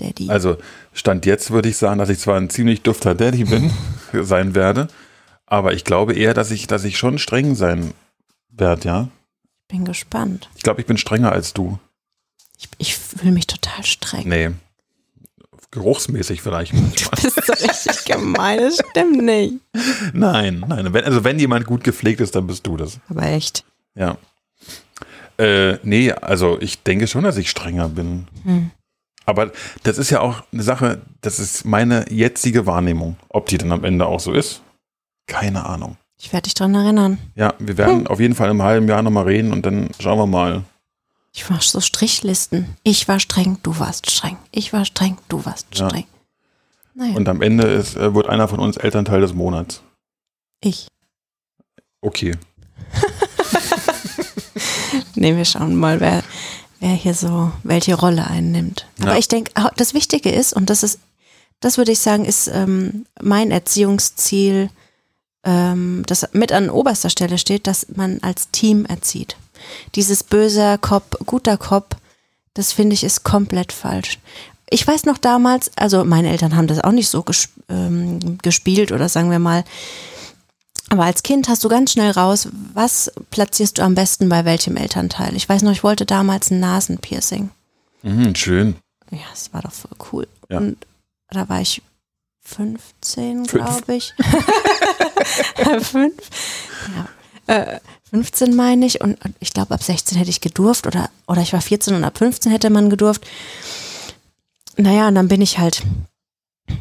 [0.00, 0.30] Daddy.
[0.30, 0.56] Also
[0.92, 3.70] Stand jetzt würde ich sagen, dass ich zwar ein ziemlich dufter Daddy bin,
[4.12, 4.88] sein werde,
[5.46, 7.92] aber ich glaube eher, dass ich, dass ich schon streng sein
[8.50, 9.08] werde, ja.
[9.68, 10.48] bin gespannt.
[10.56, 11.78] Ich glaube, ich bin strenger als du.
[12.58, 14.28] Ich, ich fühle mich total streng.
[14.28, 14.50] Nee.
[15.70, 16.72] Geruchsmäßig vielleicht.
[16.74, 19.54] Du bist so richtig gemein, das stimmt nicht.
[20.12, 20.92] Nein, nein.
[20.92, 22.98] Wenn, also wenn jemand gut gepflegt ist, dann bist du das.
[23.08, 23.64] Aber echt.
[23.94, 24.16] Ja.
[25.38, 28.26] Äh, nee, also ich denke schon, dass ich strenger bin.
[28.44, 28.70] Hm.
[29.30, 29.50] Aber
[29.84, 33.16] das ist ja auch eine Sache, das ist meine jetzige Wahrnehmung.
[33.28, 34.60] Ob die dann am Ende auch so ist,
[35.26, 35.96] keine Ahnung.
[36.18, 37.18] Ich werde dich dran erinnern.
[37.34, 40.26] Ja, wir werden auf jeden Fall im halben Jahr nochmal reden und dann schauen wir
[40.26, 40.64] mal.
[41.32, 42.76] Ich mach so Strichlisten.
[42.82, 44.36] Ich war streng, du warst streng.
[44.50, 45.88] Ich war streng, du warst Ja.
[45.88, 46.04] streng.
[46.94, 49.80] Naja, Und am Ende ist, äh, wird einer von uns Elternteil des Monats.
[50.60, 50.88] ich.
[52.02, 52.36] Okay.
[55.14, 56.22] Nee, wir schauen mal, wer,
[56.80, 58.86] wer hier so welche Rolle einnimmt.
[59.00, 59.18] Aber Ja.
[59.18, 60.98] ich denke, das Wichtige ist, und das ist,
[61.60, 64.70] das würde ich sagen, ist ähm, mein Erziehungsziel,
[65.44, 69.36] ähm, das mit an oberster Stelle steht, dass man als Team erzieht.
[69.94, 71.96] Dieses böser Cop, guter Cop,
[72.54, 74.18] das finde ich ist komplett falsch.
[74.70, 78.92] Ich weiß noch damals, also meine Eltern haben das auch nicht so ges ähm, gespielt
[78.92, 79.64] oder sagen wir mal,
[80.90, 84.76] aber als Kind hast du ganz schnell raus, was platzierst du am besten bei welchem
[84.76, 85.34] Elternteil.
[85.36, 87.50] Ich weiß noch, ich wollte damals ein Nasenpiercing.
[88.02, 88.76] Mhm, schön.
[89.10, 90.28] Ja, das war doch voll cool.
[90.48, 90.58] Ja.
[90.58, 90.76] Und
[91.30, 91.80] da war ich
[92.42, 93.52] 15, Fünf.
[93.52, 94.12] glaube ich.
[95.80, 96.12] Fünf?
[97.46, 97.54] Ja.
[97.54, 97.80] Äh,
[98.10, 99.00] 15 meine ich.
[99.00, 100.86] Und und ich glaube, ab 16 hätte ich gedurft.
[100.86, 103.24] Oder, oder ich war 14 und ab 15 hätte man gedurft.
[104.76, 105.82] Naja, und dann bin ich halt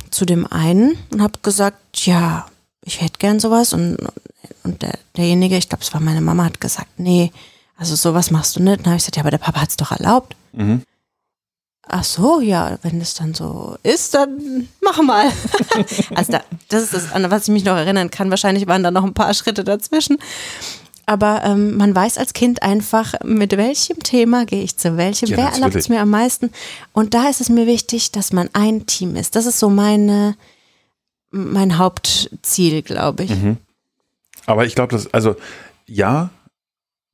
[0.10, 2.48] zu dem einen und habe gesagt, ja,
[2.90, 3.74] ich hätte gern sowas.
[3.74, 3.98] Und,
[4.64, 7.32] und der, derjenige, ich glaube, es war meine Mama, hat gesagt, nee,
[7.78, 8.80] also sowas machst du nicht.
[8.80, 10.36] Dann habe ich gesagt, ja, aber der Papa hat es doch erlaubt.
[10.54, 10.82] Mhm.
[11.88, 15.32] Ach so, ja, wenn es dann so ist, dann mach mal.
[16.16, 18.30] also da, das ist das, an was ich mich noch erinnern kann.
[18.30, 20.18] Wahrscheinlich waren da noch ein paar Schritte dazwischen.
[21.08, 25.38] Aber ähm, man weiß als Kind einfach, mit welchem Thema gehe ich zu welchem, Ja,
[25.38, 26.52] wer erlaubt es mir am meisten.
[26.94, 29.36] Und da ist es mir wichtig, dass man ein Team ist.
[29.36, 30.36] Das ist so meine,
[31.32, 33.32] mein Hauptziel, glaube ich.
[33.32, 33.58] Mhm.
[34.46, 35.36] Aber ich glaube, dass, also,
[35.86, 36.30] ja,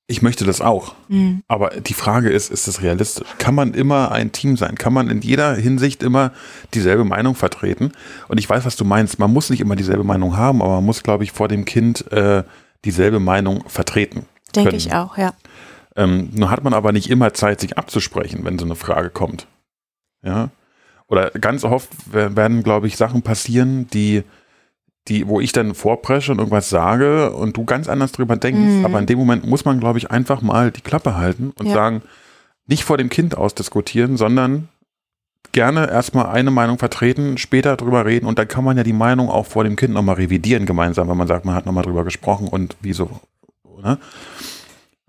[0.08, 0.94] ich möchte das auch.
[1.08, 1.42] Mhm.
[1.48, 3.28] Aber die Frage ist, ist das realistisch?
[3.40, 4.76] Kann man immer ein Team sein?
[4.76, 6.32] Kann man in jeder Hinsicht immer
[6.74, 7.92] dieselbe Meinung vertreten?
[8.28, 9.18] Und ich weiß, was du meinst.
[9.18, 12.12] Man muss nicht immer dieselbe Meinung haben, aber man muss, glaube ich, vor dem Kind
[12.12, 12.44] äh,
[12.86, 14.26] dieselbe Meinung vertreten.
[14.56, 15.34] Denke ich auch, ja.
[15.96, 19.48] Ähm, nur hat man aber nicht immer Zeit, sich abzusprechen, wenn so eine Frage kommt.
[20.24, 20.50] Ja.
[21.08, 24.24] Oder ganz oft wer- werden, glaube ich, Sachen passieren, die,
[25.08, 28.60] die, wo ich dann vorpresche und irgendwas sage und du ganz anders drüber denkst.
[28.80, 28.86] Mhm.
[28.86, 31.74] Aber in dem Moment muss man, glaube ich, einfach mal die Klappe halten und Ja.
[31.74, 32.02] sagen,
[32.68, 34.70] nicht vor dem Kind ausdiskutieren, sondern
[35.52, 39.30] gerne erstmal eine Meinung vertreten, später drüber reden und dann kann man ja die Meinung
[39.30, 42.48] auch vor dem Kind nochmal revidieren gemeinsam, wenn man sagt, man hat nochmal drüber gesprochen
[42.48, 43.22] und wieso,
[43.64, 44.00] oder?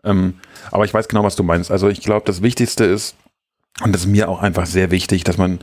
[0.05, 0.35] Ähm,
[0.71, 1.71] aber ich weiß genau, was du meinst.
[1.71, 3.17] Also ich glaube, das Wichtigste ist,
[3.83, 5.59] und das ist mir auch einfach sehr wichtig, dass man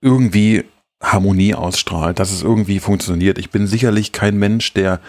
[0.00, 0.64] irgendwie
[1.02, 3.38] Harmonie ausstrahlt, dass es irgendwie funktioniert.
[3.38, 5.00] Ich bin sicherlich kein Mensch, der,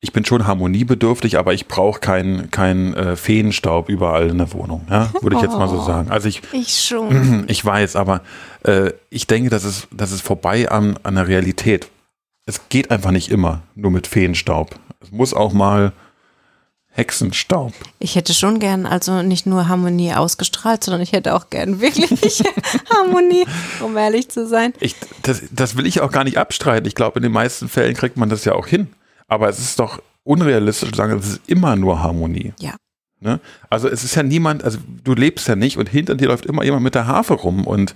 [0.00, 4.86] ich bin schon harmoniebedürftig, aber ich brauche keinen kein, äh, Feenstaub überall in der Wohnung,
[4.90, 5.10] ja?
[5.22, 5.84] würde ich jetzt mal so Oh.
[5.86, 6.10] sagen.
[6.10, 7.44] Also ich, Ich schon.
[7.48, 8.22] ich weiß, aber
[8.64, 11.88] äh, ich denke, das ist, das ist vorbei an, an der Realität.
[12.46, 14.78] Es geht einfach nicht immer nur mit Feenstaub.
[15.00, 15.92] Es muss auch mal
[16.96, 17.72] Hexenstaub.
[17.98, 22.42] Ich hätte schon gern also nicht nur Harmonie ausgestrahlt, sondern ich hätte auch gern wirklich
[22.94, 23.44] Harmonie,
[23.80, 24.72] um ehrlich zu sein.
[24.78, 26.86] Ich, das, das will ich auch gar nicht abstreiten.
[26.86, 28.88] Ich glaube, in den meisten Fällen kriegt man das ja auch hin.
[29.26, 32.52] Aber es ist doch unrealistisch zu sagen, es ist immer nur Harmonie.
[32.60, 32.76] Ja.
[33.20, 33.40] Ne?
[33.70, 36.62] Also es ist ja niemand, also du lebst ja nicht und hinter dir läuft immer
[36.62, 37.94] jemand mit der Harfe rum und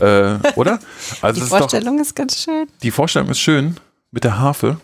[0.00, 0.78] äh, oder?
[1.20, 2.66] Also Die es ist doch, Vorstellung ist ganz schön.
[2.82, 3.76] die Vorstellung ist schön
[4.12, 4.76] mit der Harfe.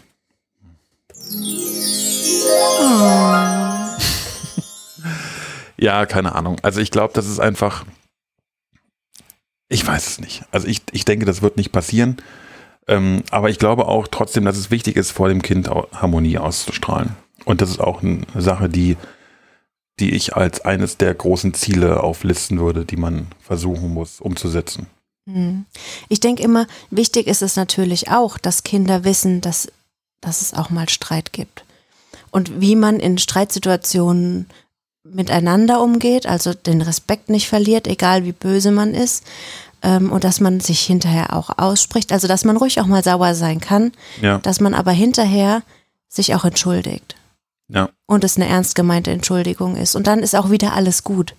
[5.82, 6.58] Ja, keine Ahnung.
[6.62, 7.84] Also ich glaube, das ist einfach.
[9.68, 10.44] Ich weiß es nicht.
[10.52, 12.18] Also ich, ich denke, das wird nicht passieren.
[12.86, 17.16] Ähm, aber ich glaube auch trotzdem, dass es wichtig ist, vor dem Kind Harmonie auszustrahlen.
[17.44, 18.96] Und das ist auch eine Sache, die,
[19.98, 24.86] die ich als eines der großen Ziele auflisten würde, die man versuchen muss umzusetzen.
[25.28, 25.66] Hm.
[26.08, 29.66] Ich denke immer, wichtig ist es natürlich auch, dass Kinder wissen, dass,
[30.20, 31.64] dass es auch mal Streit gibt.
[32.32, 34.46] Und wie man in Streitsituationen
[35.04, 39.24] miteinander umgeht, also den Respekt nicht verliert, egal wie böse man ist.
[39.82, 42.12] Ähm, und dass man sich hinterher auch ausspricht.
[42.12, 45.62] Also dass man ruhig auch mal sauer sein kann, Ja, dass man aber hinterher
[46.08, 47.16] sich auch entschuldigt.
[47.68, 49.94] ja, und es eine ernst gemeinte Entschuldigung ist.
[49.94, 51.34] Und dann ist auch wieder alles gut.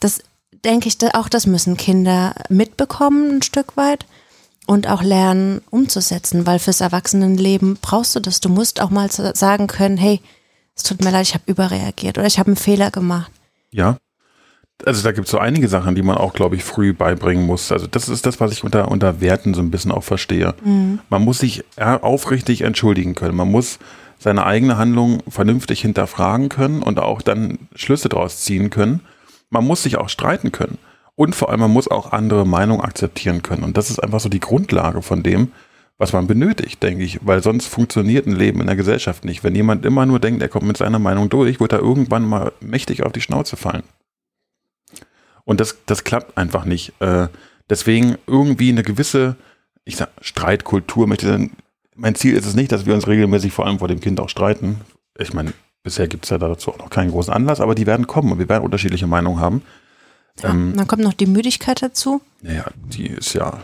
[0.00, 0.20] Das,
[0.64, 4.06] denke ich, auch das müssen Kinder mitbekommen ein Stück weit
[4.66, 8.40] und auch lernen umzusetzen, weil fürs Erwachsenenleben brauchst du das.
[8.40, 10.20] Du musst auch mal sa- sagen können, hey,
[10.76, 13.30] es tut mir leid, ich habe überreagiert oder ich habe einen Fehler gemacht.
[13.70, 13.98] Ja.
[14.84, 17.70] Also da gibt es so einige Sachen, die man auch, glaube ich, früh beibringen muss.
[17.70, 20.54] Also das ist das, was ich unter, unter Werten so ein bisschen auch verstehe.
[20.64, 23.36] Man muss sich aufrichtig entschuldigen können.
[23.36, 23.78] Man muss
[24.18, 29.00] seine eigene Handlung vernünftig hinterfragen können und auch dann Schlüsse daraus ziehen können.
[29.48, 30.78] Man muss sich auch streiten können.
[31.16, 33.62] Und vor allem, man muss auch andere Meinungen akzeptieren können.
[33.62, 35.52] Und das ist einfach so die Grundlage von dem,
[35.96, 37.20] was man benötigt, denke ich.
[37.24, 39.44] Weil sonst funktioniert ein Leben in der Gesellschaft nicht.
[39.44, 42.52] Wenn jemand immer nur denkt, er kommt mit seiner Meinung durch, wird er irgendwann mal
[42.60, 43.84] mächtig auf die Schnauze fallen.
[45.44, 47.00] Und das, das klappt einfach nicht.
[47.00, 47.28] Äh,
[47.70, 49.36] deswegen irgendwie eine gewisse,
[49.84, 51.50] ich sag, Streitkultur möchte
[51.94, 54.28] mein Ziel ist es nicht, dass wir uns regelmäßig vor allem vor dem Kind auch
[54.28, 54.80] streiten.
[55.16, 55.52] Ich meine,
[55.82, 58.38] bisher gibt es ja dazu auch noch keinen großen Anlass, aber die werden kommen und
[58.38, 59.62] wir werden unterschiedliche Meinungen haben.
[60.42, 62.20] Ja, Ähm, dann kommt noch die Müdigkeit dazu.
[62.42, 63.60] Naja, die ist ja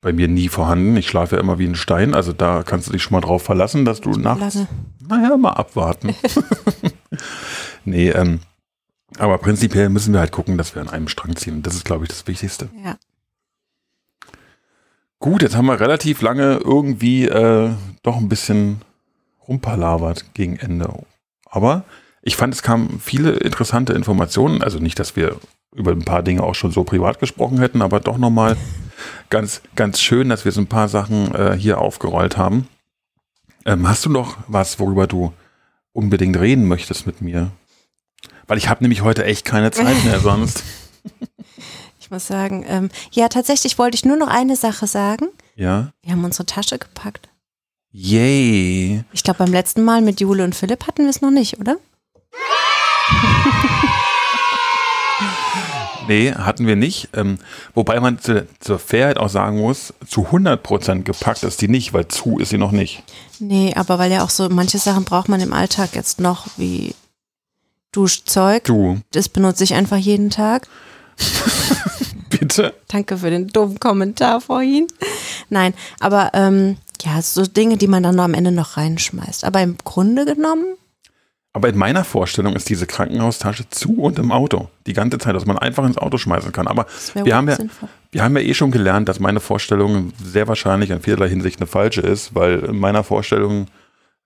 [0.00, 0.96] bei mir nie vorhanden.
[0.96, 3.42] Ich schlafe ja immer wie ein Stein, also da kannst du dich schon mal drauf
[3.42, 4.68] verlassen, dass du nachts Lange.
[5.06, 6.14] naja, mal abwarten.
[7.84, 8.40] nee, ähm,
[9.18, 11.62] aber prinzipiell müssen wir halt gucken, dass wir an einem Strang ziehen.
[11.62, 12.70] Das ist, glaube ich, das Wichtigste.
[12.84, 12.96] Ja.
[15.18, 17.70] Gut, jetzt haben wir relativ lange irgendwie äh,
[18.02, 18.80] doch ein bisschen
[19.46, 20.90] rumpalabert gegen Ende.
[21.44, 21.84] Aber
[22.22, 24.62] ich fand, es kamen viele interessante Informationen.
[24.62, 25.38] Also nicht, dass wir
[25.74, 28.56] über ein paar Dinge auch schon so privat gesprochen hätten, aber doch nochmal
[29.30, 32.68] ganz, ganz schön, dass wir so ein paar Sachen äh, hier aufgerollt haben.
[33.64, 35.32] Ähm, hast du noch was, worüber du
[35.92, 37.50] unbedingt reden möchtest mit mir?
[38.46, 40.64] Weil ich habe nämlich heute echt keine Zeit mehr sonst.
[42.00, 45.28] Ich muss sagen, ähm, ja, tatsächlich wollte ich nur noch eine Sache sagen.
[45.54, 45.92] Ja.
[46.02, 47.28] Wir haben unsere Tasche gepackt.
[47.92, 49.04] Yay.
[49.12, 51.76] Ich glaube, beim letzten Mal mit Jule und Philipp hatten wir es noch nicht, oder?
[56.10, 57.10] Nee, hatten wir nicht.
[57.14, 57.38] Ähm,
[57.72, 62.08] wobei man zu, zur Fairheit auch sagen muss, zu 100% gepackt ist die nicht, weil
[62.08, 63.04] zu ist sie noch nicht.
[63.38, 66.96] Nee, aber weil ja auch so manche Sachen braucht man im Alltag jetzt noch, wie
[67.92, 68.64] Duschzeug.
[68.64, 70.66] Du, Das benutze ich einfach jeden Tag.
[72.28, 72.74] bitte?
[72.88, 74.88] Danke für den dummen Kommentar vorhin.
[75.48, 79.44] Nein, aber ähm, ja, so Dinge, die man dann noch am Ende noch reinschmeißt.
[79.44, 80.74] Aber im Grunde genommen,
[81.52, 84.68] Aber in meiner Vorstellung ist diese Krankenhaustasche zu und im Auto.
[84.86, 86.68] Die ganze Zeit, dass man einfach ins Auto schmeißen kann.
[86.68, 86.86] Aber
[87.24, 87.88] wir haben, ja, sinnvoll.
[88.12, 91.66] wir haben ja eh schon gelernt, dass meine Vorstellung sehr wahrscheinlich in vielerlei Hinsicht eine
[91.66, 93.66] falsche ist, weil in meiner Vorstellung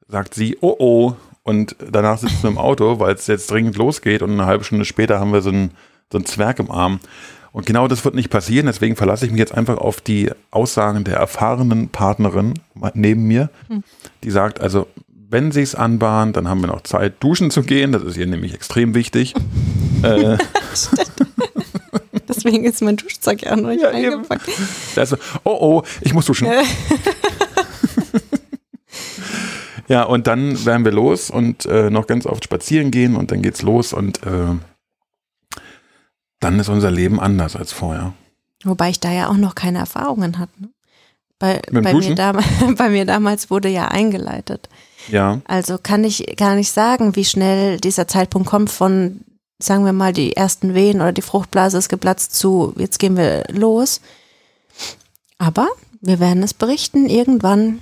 [0.07, 4.23] sagt sie, oh oh, und danach sitzen wir im Auto, weil es jetzt dringend losgeht
[4.23, 5.71] und eine halbe Stunde später haben wir so einen,
[6.13, 7.01] so einen Zwerg im Arm.
[7.53, 11.05] Und genau das wird nicht passieren, deswegen verlasse ich mich jetzt einfach auf die Aussagen
[11.05, 12.55] der erfahrenen Partnerin
[12.95, 13.49] neben mir,
[14.25, 14.89] die sagt, also
[15.35, 18.27] wenn sie es anbahnt, dann haben wir noch Zeit, duschen zu gehen, das ist ihr
[18.27, 19.35] nämlich extrem wichtig.
[20.05, 20.39] äh,
[22.29, 24.49] Deswegen ist mein Duschzeug ja auch noch nicht Ja, eingepackt.
[24.95, 26.47] Also, oh oh, ich muss duschen.
[29.89, 33.43] ja, und dann werden wir los und äh, noch ganz oft spazieren gehen und dann
[33.43, 34.55] geht's los und äh,
[36.39, 38.13] dann ist unser Leben anders als vorher.
[38.63, 40.53] Wobei ich da ja auch noch keine Erfahrungen hatte.
[40.61, 40.69] Ne?
[41.39, 42.17] Bei, bei, mir Duschen?
[42.17, 42.39] dam
[42.77, 44.69] bei mir damals wurde ja eingeleitet.
[45.09, 49.21] Ja, Also kann ich gar nicht sagen, wie schnell dieser Zeitpunkt kommt von,
[49.59, 53.45] sagen wir mal, die ersten Wehen oder die Fruchtblase ist geplatzt zu, jetzt gehen wir
[53.51, 54.01] los.
[55.39, 55.69] Aber
[56.01, 57.81] wir werden es berichten irgendwann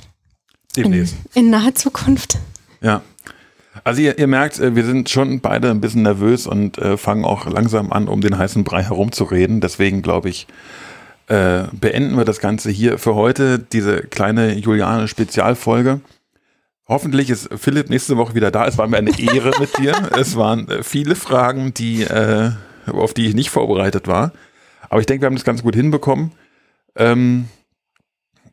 [0.77, 1.17] in, demnächst.
[1.35, 2.39] in naher Zukunft.
[2.81, 3.03] Ja.
[3.85, 7.25] Also ihr, ihr merkt, äh, wir sind schon beide ein bisschen nervös und äh, fangen
[7.25, 9.61] auch langsam an, um den heißen Brei herumzureden.
[9.61, 10.47] Deswegen glaube ich,
[11.33, 16.01] äh, beenden wir das Ganze hier für heute, diese kleine Juliane-Spezialfolge.
[16.87, 18.67] Hoffentlich ist Philipp nächste Woche wieder da.
[18.67, 19.95] Es war mir eine Ehre mit dir.
[20.19, 22.51] Es waren äh, viele Fragen, die, äh,
[22.87, 24.33] auf die ich nicht vorbereitet war.
[24.91, 26.33] Aber ich denke, wir haben das ganz gut hinbekommen.
[26.97, 27.49] Ähm,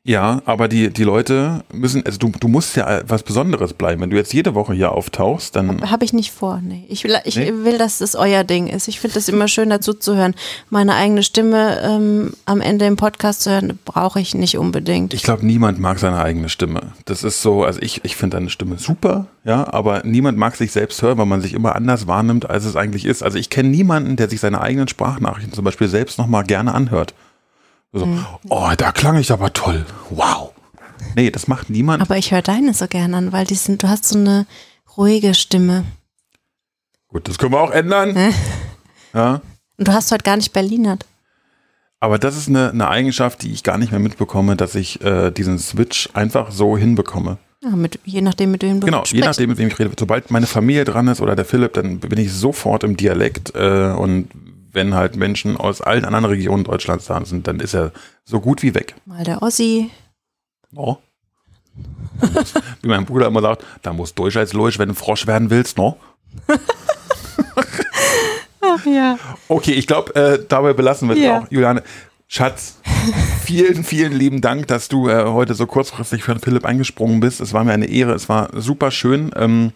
[0.04, 4.02] ja, aber die, die Leute müssen, also du, du musst ja was Besonderes bleiben.
[4.02, 5.89] Wenn du jetzt jede Woche hier auftauchst, dann.
[5.91, 6.62] Habe ich nicht vor.
[6.64, 6.86] Nee.
[6.89, 7.52] Ich, will, ich Nee?
[7.64, 8.88] will, dass das euer Ding ist.
[8.88, 10.34] Ich finde es immer schön, dazu zu hören.
[10.70, 15.14] Meine eigene Stimme ähm, am Ende im Podcast zu hören, brauche ich nicht unbedingt.
[15.14, 16.93] Ich glaube, niemand mag seine eigene Stimme.
[17.06, 20.72] Das ist so, also ich, ich finde deine Stimme super, ja, aber niemand mag sich
[20.72, 23.22] selbst hören, weil man sich immer anders wahrnimmt, als es eigentlich ist.
[23.22, 27.14] Also ich kenne niemanden, der sich seine eigenen Sprachnachrichten zum Beispiel selbst nochmal gerne anhört.
[27.92, 28.08] So,
[28.50, 29.86] oh, da klang ich aber toll.
[30.10, 30.52] Wow.
[31.16, 32.02] Nee, das macht niemand.
[32.02, 34.46] Aber ich höre deine so gern an, weil die sind, du hast so eine
[34.96, 35.86] ruhige Stimme.
[37.08, 38.16] Gut, das können wir auch ändern.
[39.14, 39.42] Ja.
[39.78, 41.06] Und du hast heute gar nicht Berlinert.
[42.00, 45.32] Aber das ist eine, eine Eigenschaft, die ich gar nicht mehr mitbekomme, dass ich äh,
[45.32, 47.38] diesen Switch einfach so hinbekomme.
[47.62, 49.92] Ja, mit, je nachdem, mit wem du Genau, je nachdem, mit wem ich rede.
[50.00, 53.92] Sobald meine Familie dran ist oder der Philipp, dann bin ich sofort im Dialekt äh,
[53.92, 54.30] und
[54.72, 57.91] wenn halt Menschen aus allen anderen Regionen Deutschlands da sind, dann ist er
[58.24, 58.95] so gut wie weg.
[59.05, 59.89] Mal der Ossi.
[60.72, 60.99] No.
[62.82, 65.78] wie mein Bruder immer sagt, da muss Deutsch als Leuch, wenn du Frosch werden willst,
[65.78, 65.97] no?
[68.61, 69.17] Ach ja.
[69.47, 71.39] Okay, ich glaube, äh, dabei belassen wir es Ja.
[71.39, 71.47] auch.
[71.49, 71.84] Juliane,
[72.28, 72.80] Schatz,
[73.43, 77.39] vielen, vielen lieben Dank, dass du äh, heute so kurzfristig für Philipp eingesprungen bist.
[77.41, 79.32] Es war mir eine Ehre, es war super schön.
[79.36, 79.72] Ähm,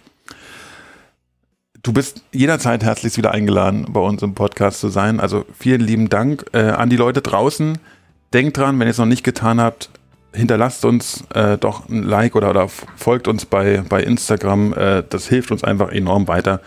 [1.84, 5.20] du bist jederzeit herzlichst wieder eingeladen, bei uns im Podcast zu sein.
[5.20, 7.78] Also vielen lieben Dank äh, an die Leute draußen.
[8.34, 9.90] Denkt dran, wenn ihr es noch nicht getan habt,
[10.34, 14.74] hinterlasst uns äh, doch ein Like oder, oder folgt uns bei, bei Instagram.
[14.74, 16.62] Äh, das hilft uns einfach enorm weiter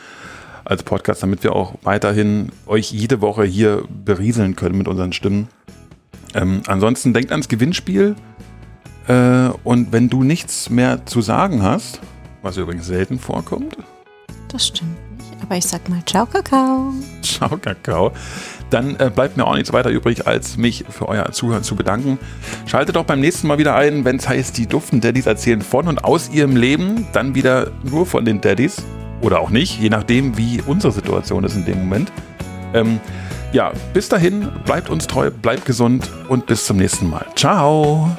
[0.64, 5.48] als Podcast, damit wir auch weiterhin euch jede Woche hier berieseln können mit unseren Stimmen.
[6.34, 8.14] Ähm, ansonsten denkt ans Gewinnspiel.
[9.08, 12.00] Äh, und wenn du nichts mehr zu sagen hast,
[12.42, 13.76] was übrigens selten vorkommt,
[14.48, 15.05] Das stimmt.
[15.42, 16.92] Aber ich sag mal Ciao, Kakao.
[17.22, 18.12] Ciao, Kakao.
[18.70, 22.18] Dann äh, bleibt mir auch nichts weiter übrig, als mich für euer Zuhören zu bedanken.
[22.66, 25.88] Schaltet doch beim nächsten Mal wieder ein, wenn es heißt, die duften Daddys erzählen von
[25.88, 27.06] und aus ihrem Leben.
[27.12, 28.82] Dann wieder nur von den Daddys.
[29.22, 32.12] Oder auch nicht, je nachdem, wie unsere Situation ist in dem Moment.
[32.74, 33.00] Ähm,
[33.52, 37.24] ja, bis dahin, bleibt uns treu, bleibt gesund und bis zum nächsten Mal.
[37.34, 38.10] Ciao.